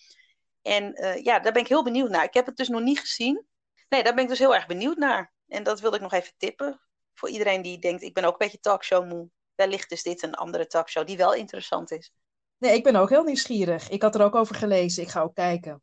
En 0.63 0.95
eh, 0.95 1.25
ja, 1.25 1.39
daar 1.39 1.53
ben 1.53 1.63
ik 1.63 1.69
heel 1.69 1.85
benieuwd 1.85 2.11
naar. 2.11 2.25
Ik 2.25 2.35
heb 2.35 2.47
het 2.47 2.57
dus 2.57 2.69
nog 2.69 2.81
niet 2.81 3.01
gezien. 3.01 3.47
Nee, 3.89 4.03
daar 4.03 4.15
ben 4.15 4.23
ik 4.23 4.29
dus 4.29 4.39
heel 4.39 4.55
erg 4.55 4.67
benieuwd 4.67 4.97
naar. 4.97 5.33
En 5.49 5.63
dat 5.63 5.81
wilde 5.81 5.97
ik 5.97 6.03
nog 6.03 6.13
even 6.13 6.33
tippen. 6.37 6.81
Voor 7.15 7.29
iedereen 7.29 7.63
die 7.63 7.79
denkt, 7.79 8.03
ik 8.03 8.15
ben 8.15 8.25
ook 8.25 8.33
een 8.33 8.39
beetje 8.39 8.61
talkshow 8.61 9.07
moe. 9.07 9.31
Wellicht 9.55 9.93
is 9.93 10.03
dit 10.03 10.23
een 10.23 10.35
andere 10.35 10.67
talkshow 10.67 11.07
die 11.07 11.17
wel 11.17 11.35
interessant 11.35 11.91
is. 11.91 12.13
Nee, 12.59 12.75
ik 12.75 12.83
ben 12.83 12.97
ook 12.97 13.09
heel 13.09 13.25
nieuwsgierig. 13.25 13.89
Ik 13.89 14.03
had 14.03 14.15
er 14.15 14.23
ook 14.23 14.35
over 14.35 14.55
gelezen. 14.55 15.03
Ik 15.03 15.09
ga 15.09 15.21
ook 15.21 15.35
kijken. 15.35 15.83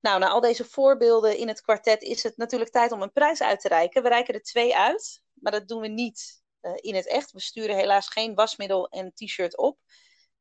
Nou, 0.00 0.18
na 0.18 0.28
al 0.28 0.40
deze 0.40 0.64
voorbeelden 0.64 1.36
in 1.38 1.48
het 1.48 1.60
kwartet 1.60 2.02
is 2.02 2.22
het 2.22 2.36
natuurlijk 2.36 2.70
tijd 2.70 2.92
om 2.92 3.02
een 3.02 3.12
prijs 3.12 3.42
uit 3.42 3.60
te 3.60 3.68
reiken. 3.68 4.02
We 4.02 4.08
reiken 4.08 4.34
er 4.34 4.42
twee 4.42 4.76
uit, 4.76 5.22
maar 5.32 5.52
dat 5.52 5.68
doen 5.68 5.80
we 5.80 5.88
niet 5.88 6.42
uh, 6.62 6.72
in 6.76 6.94
het 6.94 7.08
echt. 7.08 7.32
We 7.32 7.40
sturen 7.40 7.76
helaas 7.76 8.08
geen 8.08 8.34
wasmiddel 8.34 8.88
en 8.88 9.12
t-shirt 9.14 9.56
op. 9.56 9.78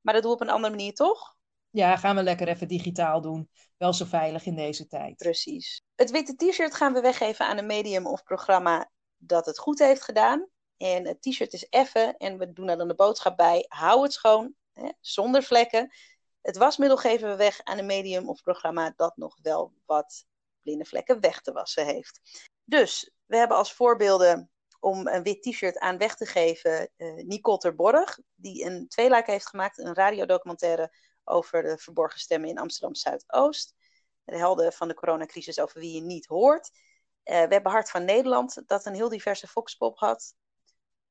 Maar 0.02 0.14
dat 0.14 0.24
doen 0.24 0.32
we 0.32 0.38
op 0.38 0.44
een 0.44 0.54
andere 0.54 0.76
manier 0.76 0.94
toch? 0.94 1.36
Ja, 1.70 1.98
gaan 1.98 2.16
we 2.16 2.24
lekker 2.24 2.48
even 2.48 2.68
digitaal 2.68 3.22
doen. 3.22 3.50
Wel 3.78 3.94
zo 3.94 4.06
veilig 4.06 4.46
in 4.46 4.56
deze 4.56 4.88
tijd. 4.88 5.16
Precies. 5.16 5.82
Het 5.96 6.12
witte 6.12 6.36
t-shirt 6.36 6.76
gaan 6.76 6.94
we 6.94 7.02
weggeven 7.02 7.46
aan 7.46 7.58
een 7.58 7.66
medium 7.66 8.08
of 8.08 8.24
programma 8.24 8.90
dat 9.18 9.46
het 9.46 9.60
goed 9.60 9.80
heeft 9.80 10.02
gedaan. 10.02 10.48
En 10.78 11.08
het 11.08 11.22
t-shirt 11.22 11.54
is 11.54 11.70
effen 11.70 12.18
en 12.18 12.38
we 12.38 12.54
doen 12.54 12.70
er 12.70 12.78
dan 12.78 12.88
de 12.88 12.96
boodschap 12.96 13.38
bij: 13.38 13.66
hou 13.68 14.04
het 14.04 14.14
schoon, 14.14 14.56
zonder 15.00 15.44
vlekken. 15.44 15.94
Het 16.42 16.58
wasmiddel 16.58 16.98
geven 16.98 17.30
we 17.30 17.36
weg 17.36 17.64
aan 17.64 17.78
een 17.78 17.86
medium 17.86 18.30
of 18.30 18.42
programma 18.42 18.94
dat 18.96 19.18
nog 19.18 19.38
wel 19.42 19.74
wat 19.86 20.26
blinde 20.62 20.86
vlekken 20.86 21.20
weg 21.20 21.42
te 21.42 21.52
wassen 21.52 21.86
heeft. 21.86 22.22
Dus 22.64 23.12
we 23.26 23.38
hebben 23.38 23.58
als 23.58 23.74
voorbeelden 23.74 24.52
om 24.80 25.08
een 25.08 25.24
wit 25.24 25.44
t-shirt 25.44 25.78
aan 25.78 25.98
weg 25.98 26.16
te 26.16 26.26
geven 26.26 26.90
uh, 26.98 27.24
Nicole 27.26 27.58
Terborg, 27.58 28.20
die 28.36 28.66
een 28.66 28.88
tweeluik 28.88 29.28
heeft 29.28 29.48
gemaakt, 29.48 29.78
een 29.78 29.94
radiodocumentaire 29.94 30.96
over 31.24 31.64
de 31.64 31.78
verborgen 31.78 32.20
stemmen 32.20 32.50
in 32.50 32.58
Amsterdam 32.58 32.96
Zuidoost. 32.96 33.76
De 34.24 34.38
helden 34.38 34.74
van 34.74 34.88
de 34.88 34.94
coronacrisis 34.94 35.60
over 35.60 35.80
wie 35.80 35.94
je 35.94 36.02
niet 36.02 36.26
hoort. 36.26 36.70
Uh, 36.70 37.42
we 37.42 37.54
hebben 37.54 37.72
Hart 37.72 37.90
van 37.90 38.06
Nederland, 38.06 38.64
dat 38.66 38.86
een 38.86 38.94
heel 38.94 39.10
diverse 39.10 39.48
foxpop 39.48 39.98
had. 39.98 40.34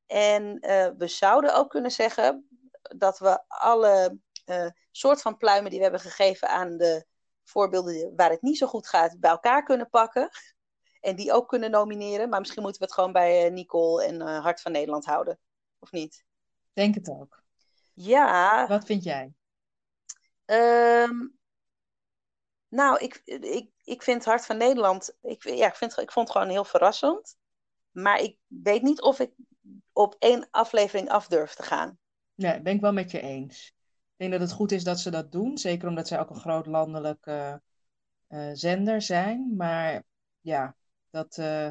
En 0.06 0.58
uh, 0.60 0.88
we 0.98 1.06
zouden 1.06 1.54
ook 1.54 1.70
kunnen 1.70 1.90
zeggen 1.90 2.48
dat 2.82 3.18
we 3.18 3.48
alle 3.48 4.18
uh, 4.46 4.70
soort 4.90 5.22
van 5.22 5.36
pluimen 5.36 5.70
die 5.70 5.78
we 5.78 5.84
hebben 5.84 6.02
gegeven 6.02 6.48
aan 6.48 6.76
de 6.76 7.06
voorbeelden 7.44 8.12
waar 8.16 8.30
het 8.30 8.42
niet 8.42 8.58
zo 8.58 8.66
goed 8.66 8.88
gaat, 8.88 9.20
bij 9.20 9.30
elkaar 9.30 9.62
kunnen 9.62 9.88
pakken. 9.88 10.28
En 11.00 11.16
die 11.16 11.32
ook 11.32 11.48
kunnen 11.48 11.70
nomineren. 11.70 12.28
Maar 12.28 12.40
misschien 12.40 12.62
moeten 12.62 12.80
we 12.80 12.86
het 12.86 12.94
gewoon 12.94 13.12
bij 13.12 13.50
Nicole 13.50 14.04
en 14.04 14.20
Hart 14.20 14.60
van 14.60 14.72
Nederland 14.72 15.04
houden. 15.04 15.38
Of 15.78 15.92
niet? 15.92 16.24
Denk 16.72 16.94
het 16.94 17.08
ook. 17.08 17.42
Ja. 17.94 18.66
Wat 18.66 18.84
vind 18.84 19.02
jij? 19.02 19.32
Um, 20.46 21.38
nou, 22.68 22.98
ik, 22.98 23.22
ik, 23.24 23.70
ik 23.84 24.02
vind 24.02 24.24
Hart 24.24 24.46
van 24.46 24.56
Nederland, 24.56 25.16
ik, 25.20 25.42
ja, 25.42 25.66
ik, 25.66 25.74
vind, 25.74 25.98
ik 25.98 26.12
vond 26.12 26.28
het 26.28 26.36
gewoon 26.36 26.52
heel 26.52 26.64
verrassend. 26.64 27.36
Maar 27.90 28.20
ik 28.20 28.38
weet 28.46 28.82
niet 28.82 29.00
of 29.00 29.18
ik 29.18 29.32
op 29.92 30.16
één 30.18 30.48
aflevering 30.50 31.10
af 31.10 31.26
durf 31.26 31.54
te 31.54 31.62
gaan. 31.62 31.98
Nee, 32.40 32.60
ben 32.60 32.74
ik 32.74 32.80
wel 32.80 32.92
met 32.92 33.10
je 33.10 33.20
eens. 33.20 33.66
Ik 33.66 34.16
denk 34.16 34.32
dat 34.32 34.40
het 34.40 34.52
goed 34.52 34.72
is 34.72 34.84
dat 34.84 35.00
ze 35.00 35.10
dat 35.10 35.32
doen. 35.32 35.58
Zeker 35.58 35.88
omdat 35.88 36.08
zij 36.08 36.20
ook 36.20 36.30
een 36.30 36.40
groot 36.40 36.66
landelijke 36.66 37.62
uh, 38.28 38.50
zender 38.52 39.02
zijn. 39.02 39.56
Maar 39.56 40.02
ja, 40.40 40.76
dat 41.10 41.36
uh, 41.36 41.70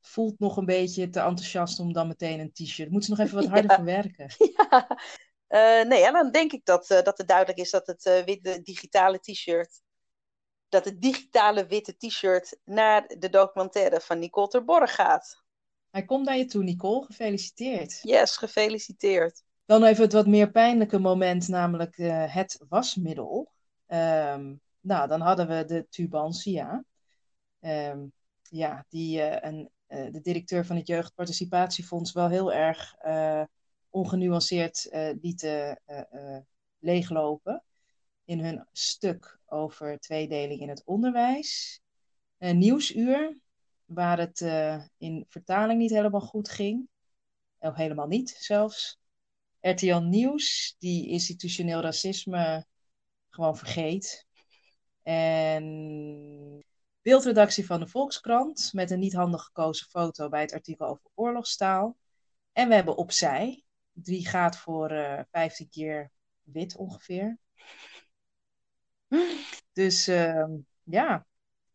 voelt 0.00 0.38
nog 0.38 0.56
een 0.56 0.64
beetje 0.64 1.10
te 1.10 1.20
enthousiast 1.20 1.78
om 1.78 1.92
dan 1.92 2.08
meteen 2.08 2.40
een 2.40 2.52
t-shirt. 2.52 2.90
Moeten 2.90 3.08
ze 3.08 3.16
nog 3.16 3.26
even 3.26 3.40
wat 3.40 3.52
harder 3.54 3.70
ja. 3.70 3.76
verwerken. 3.76 4.30
Ja. 4.56 4.88
Uh, 5.48 5.88
nee, 5.88 6.00
ja, 6.00 6.10
dan 6.10 6.30
denk 6.30 6.52
ik 6.52 6.64
dat, 6.64 6.86
dat 6.86 7.18
het 7.18 7.28
duidelijk 7.28 7.58
is 7.58 7.70
dat 7.70 7.86
het 7.86 8.22
witte 8.24 8.62
digitale 8.62 9.18
t-shirt, 9.18 9.82
dat 10.68 10.84
het 10.84 11.00
digitale 11.00 11.66
witte 11.66 11.96
t-shirt 11.96 12.58
naar 12.64 13.06
de 13.06 13.28
documentaire 13.28 14.00
van 14.00 14.18
Nicole 14.18 14.48
Terborg 14.48 14.94
gaat. 14.94 15.43
Hij 15.94 16.04
komt 16.04 16.26
naar 16.26 16.36
je 16.36 16.44
toe, 16.44 16.62
Nicole. 16.62 17.04
Gefeliciteerd. 17.04 17.98
Yes, 18.02 18.36
gefeliciteerd. 18.36 19.42
Dan 19.64 19.84
even 19.84 20.02
het 20.02 20.12
wat 20.12 20.26
meer 20.26 20.50
pijnlijke 20.50 20.98
moment, 20.98 21.48
namelijk 21.48 21.96
het 22.30 22.64
wasmiddel. 22.68 23.52
Um, 23.86 24.60
nou, 24.80 25.08
dan 25.08 25.20
hadden 25.20 25.48
we 25.48 25.64
de 25.64 25.86
Tubantia. 25.88 26.84
Um, 27.60 28.12
ja, 28.42 28.84
die 28.88 29.44
een, 29.44 29.70
de 29.86 30.20
directeur 30.22 30.66
van 30.66 30.76
het 30.76 30.86
Jeugdparticipatiefonds 30.86 32.12
wel 32.12 32.28
heel 32.28 32.52
erg 32.52 32.94
ongenuanceerd 33.90 34.88
uh, 34.92 35.14
uh, 35.22 35.72
uh, 36.12 36.38
leeglopen 36.78 37.64
in 38.24 38.40
hun 38.40 38.66
stuk 38.72 39.38
over 39.46 39.98
tweedeling 39.98 40.60
in 40.60 40.68
het 40.68 40.82
onderwijs. 40.84 41.80
Nieuwsuur, 42.38 43.38
waar 43.84 44.18
het 44.18 44.40
in 44.98 45.24
vertaling 45.28 45.78
niet 45.78 45.90
helemaal 45.90 46.20
goed 46.20 46.48
ging, 46.48 46.88
of 47.58 47.74
helemaal 47.74 48.06
niet 48.06 48.36
zelfs. 48.38 48.98
RTL 49.60 49.98
Nieuws, 49.98 50.76
die 50.78 51.08
institutioneel 51.08 51.80
racisme 51.80 52.66
gewoon 53.30 53.56
vergeet. 53.56 54.26
En 55.02 56.64
beeldredactie 57.02 57.66
van 57.66 57.80
de 57.80 57.86
Volkskrant 57.86 58.70
met 58.72 58.90
een 58.90 58.98
niet 58.98 59.14
handig 59.14 59.42
gekozen 59.42 59.88
foto 59.88 60.28
bij 60.28 60.40
het 60.40 60.52
artikel 60.52 60.86
over 60.86 61.10
oorlogstaal. 61.14 61.96
En 62.52 62.68
we 62.68 62.74
hebben 62.74 62.96
opzij, 62.96 63.64
Drie 63.92 64.26
gaat 64.26 64.56
voor 64.56 64.92
uh, 64.92 65.20
15 65.30 65.68
keer 65.68 66.10
wit 66.42 66.76
ongeveer. 66.76 67.38
Dus 69.72 70.08
uh, 70.08 70.46
ja. 70.82 71.26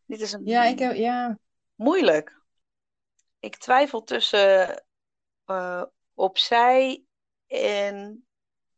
Dit 0.06 0.22
is 0.22 0.32
een 0.32 0.46
ja, 0.46 0.66
ik 0.66 0.80
heb, 0.80 0.96
ja. 0.96 1.40
Moeilijk. 1.80 2.42
Ik 3.40 3.56
twijfel 3.56 4.04
tussen 4.04 4.84
uh, 5.46 5.84
opzij 6.14 7.04
en. 7.48 8.24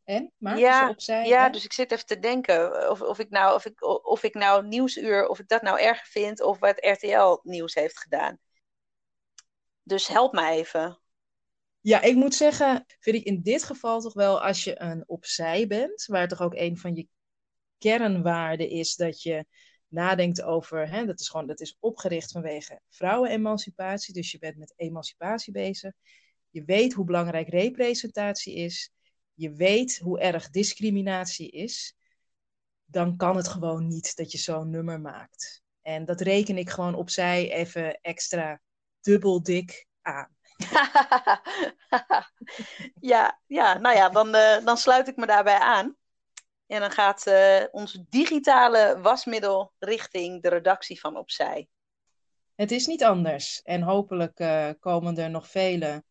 En? 0.04 0.32
Maar 0.36 0.58
ja, 0.58 0.88
opzij, 0.88 1.26
ja 1.26 1.46
en? 1.46 1.52
dus 1.52 1.64
ik 1.64 1.72
zit 1.72 1.92
even 1.92 2.06
te 2.06 2.18
denken 2.18 2.90
of, 2.90 3.00
of, 3.00 3.18
ik 3.18 3.30
nou, 3.30 3.54
of, 3.54 3.64
ik, 3.64 3.84
of 4.06 4.22
ik 4.22 4.34
nou 4.34 4.66
nieuwsuur, 4.66 5.28
of 5.28 5.38
ik 5.38 5.48
dat 5.48 5.62
nou 5.62 5.80
erger 5.80 6.06
vind, 6.06 6.42
of 6.42 6.58
wat 6.58 6.86
RTL 6.86 7.38
nieuws 7.42 7.74
heeft 7.74 7.98
gedaan. 7.98 8.38
Dus 9.82 10.06
help 10.06 10.32
me 10.32 10.50
even. 10.50 11.00
Ja, 11.80 12.00
ik 12.00 12.14
moet 12.14 12.34
zeggen, 12.34 12.84
vind 12.98 13.16
ik 13.16 13.24
in 13.24 13.42
dit 13.42 13.62
geval 13.62 14.00
toch 14.00 14.14
wel 14.14 14.42
als 14.42 14.64
je 14.64 14.80
een 14.80 15.04
opzij 15.06 15.66
bent, 15.66 16.04
waar 16.06 16.28
toch 16.28 16.40
ook 16.40 16.54
een 16.54 16.78
van 16.78 16.94
je 16.94 17.08
kernwaarden 17.78 18.68
is 18.68 18.96
dat 18.96 19.22
je 19.22 19.46
nadenkt 19.92 20.42
over, 20.42 20.90
hè, 20.90 21.06
dat 21.06 21.20
is 21.20 21.28
gewoon, 21.28 21.46
dat 21.46 21.60
is 21.60 21.76
opgericht 21.80 22.32
vanwege 22.32 22.80
vrouwenemancipatie, 22.88 24.14
dus 24.14 24.30
je 24.30 24.38
bent 24.38 24.56
met 24.56 24.72
emancipatie 24.76 25.52
bezig. 25.52 25.92
Je 26.50 26.64
weet 26.64 26.92
hoe 26.92 27.04
belangrijk 27.04 27.48
representatie 27.48 28.54
is. 28.54 28.92
Je 29.34 29.52
weet 29.52 29.98
hoe 29.98 30.20
erg 30.20 30.50
discriminatie 30.50 31.50
is. 31.50 31.96
Dan 32.84 33.16
kan 33.16 33.36
het 33.36 33.48
gewoon 33.48 33.86
niet 33.86 34.16
dat 34.16 34.32
je 34.32 34.38
zo'n 34.38 34.70
nummer 34.70 35.00
maakt. 35.00 35.62
En 35.82 36.04
dat 36.04 36.20
reken 36.20 36.58
ik 36.58 36.70
gewoon 36.70 36.94
opzij 36.94 37.52
even 37.52 38.00
extra 38.00 38.60
dubbel 39.00 39.42
dik 39.42 39.86
aan. 40.02 40.36
ja, 43.12 43.40
ja, 43.46 43.78
nou 43.78 43.96
ja, 43.96 44.08
dan, 44.08 44.34
uh, 44.34 44.64
dan 44.64 44.76
sluit 44.76 45.08
ik 45.08 45.16
me 45.16 45.26
daarbij 45.26 45.58
aan. 45.58 45.96
En 46.72 46.80
dan 46.80 46.90
gaat 46.90 47.26
uh, 47.26 47.62
ons 47.70 48.02
digitale 48.08 48.98
wasmiddel 49.02 49.72
richting 49.78 50.42
de 50.42 50.48
redactie 50.48 51.00
van 51.00 51.16
Opzij. 51.16 51.68
Het 52.54 52.70
is 52.70 52.86
niet 52.86 53.04
anders. 53.04 53.62
En 53.62 53.82
hopelijk 53.82 54.40
uh, 54.40 54.68
komen 54.80 55.18
er 55.18 55.30
nog 55.30 55.48
vele 55.48 56.04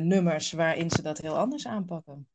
nummers 0.00 0.52
waarin 0.52 0.90
ze 0.90 1.02
dat 1.02 1.18
heel 1.18 1.38
anders 1.38 1.66
aanpakken. 1.66 2.28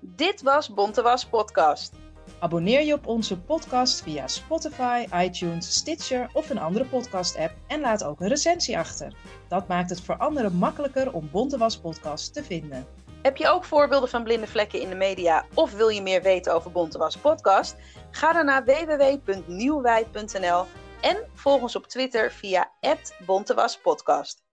Dit 0.00 0.42
was 0.42 0.74
Bonte 0.74 1.02
Was 1.02 1.26
Podcast. 1.26 1.94
Abonneer 2.38 2.82
je 2.82 2.92
op 2.92 3.06
onze 3.06 3.40
podcast 3.40 4.02
via 4.02 4.26
Spotify, 4.26 5.06
iTunes, 5.14 5.74
Stitcher 5.74 6.30
of 6.32 6.50
een 6.50 6.58
andere 6.58 6.84
podcast-app 6.84 7.54
en 7.66 7.80
laat 7.80 8.04
ook 8.04 8.20
een 8.20 8.28
recensie 8.28 8.78
achter. 8.78 9.14
Dat 9.48 9.68
maakt 9.68 9.90
het 9.90 10.00
voor 10.00 10.16
anderen 10.16 10.54
makkelijker 10.54 11.12
om 11.12 11.30
Bonte 11.30 11.58
Was 11.58 11.78
Podcast 11.78 12.34
te 12.34 12.44
vinden. 12.44 12.86
Heb 13.24 13.36
je 13.36 13.48
ook 13.48 13.64
voorbeelden 13.64 14.08
van 14.08 14.24
blinde 14.24 14.46
vlekken 14.46 14.80
in 14.80 14.88
de 14.88 14.94
media 14.94 15.46
of 15.54 15.72
wil 15.72 15.88
je 15.88 16.02
meer 16.02 16.22
weten 16.22 16.54
over 16.54 16.70
Bonte 16.70 16.98
Was 16.98 17.16
Podcast? 17.16 17.76
Ga 18.10 18.32
dan 18.32 18.44
naar 18.44 18.64
www.nieuwwijd.nl 18.64 20.64
en 21.00 21.16
volg 21.34 21.62
ons 21.62 21.76
op 21.76 21.86
Twitter 21.86 22.32
via 22.32 22.70
@bontewaspodcast. 23.26 24.43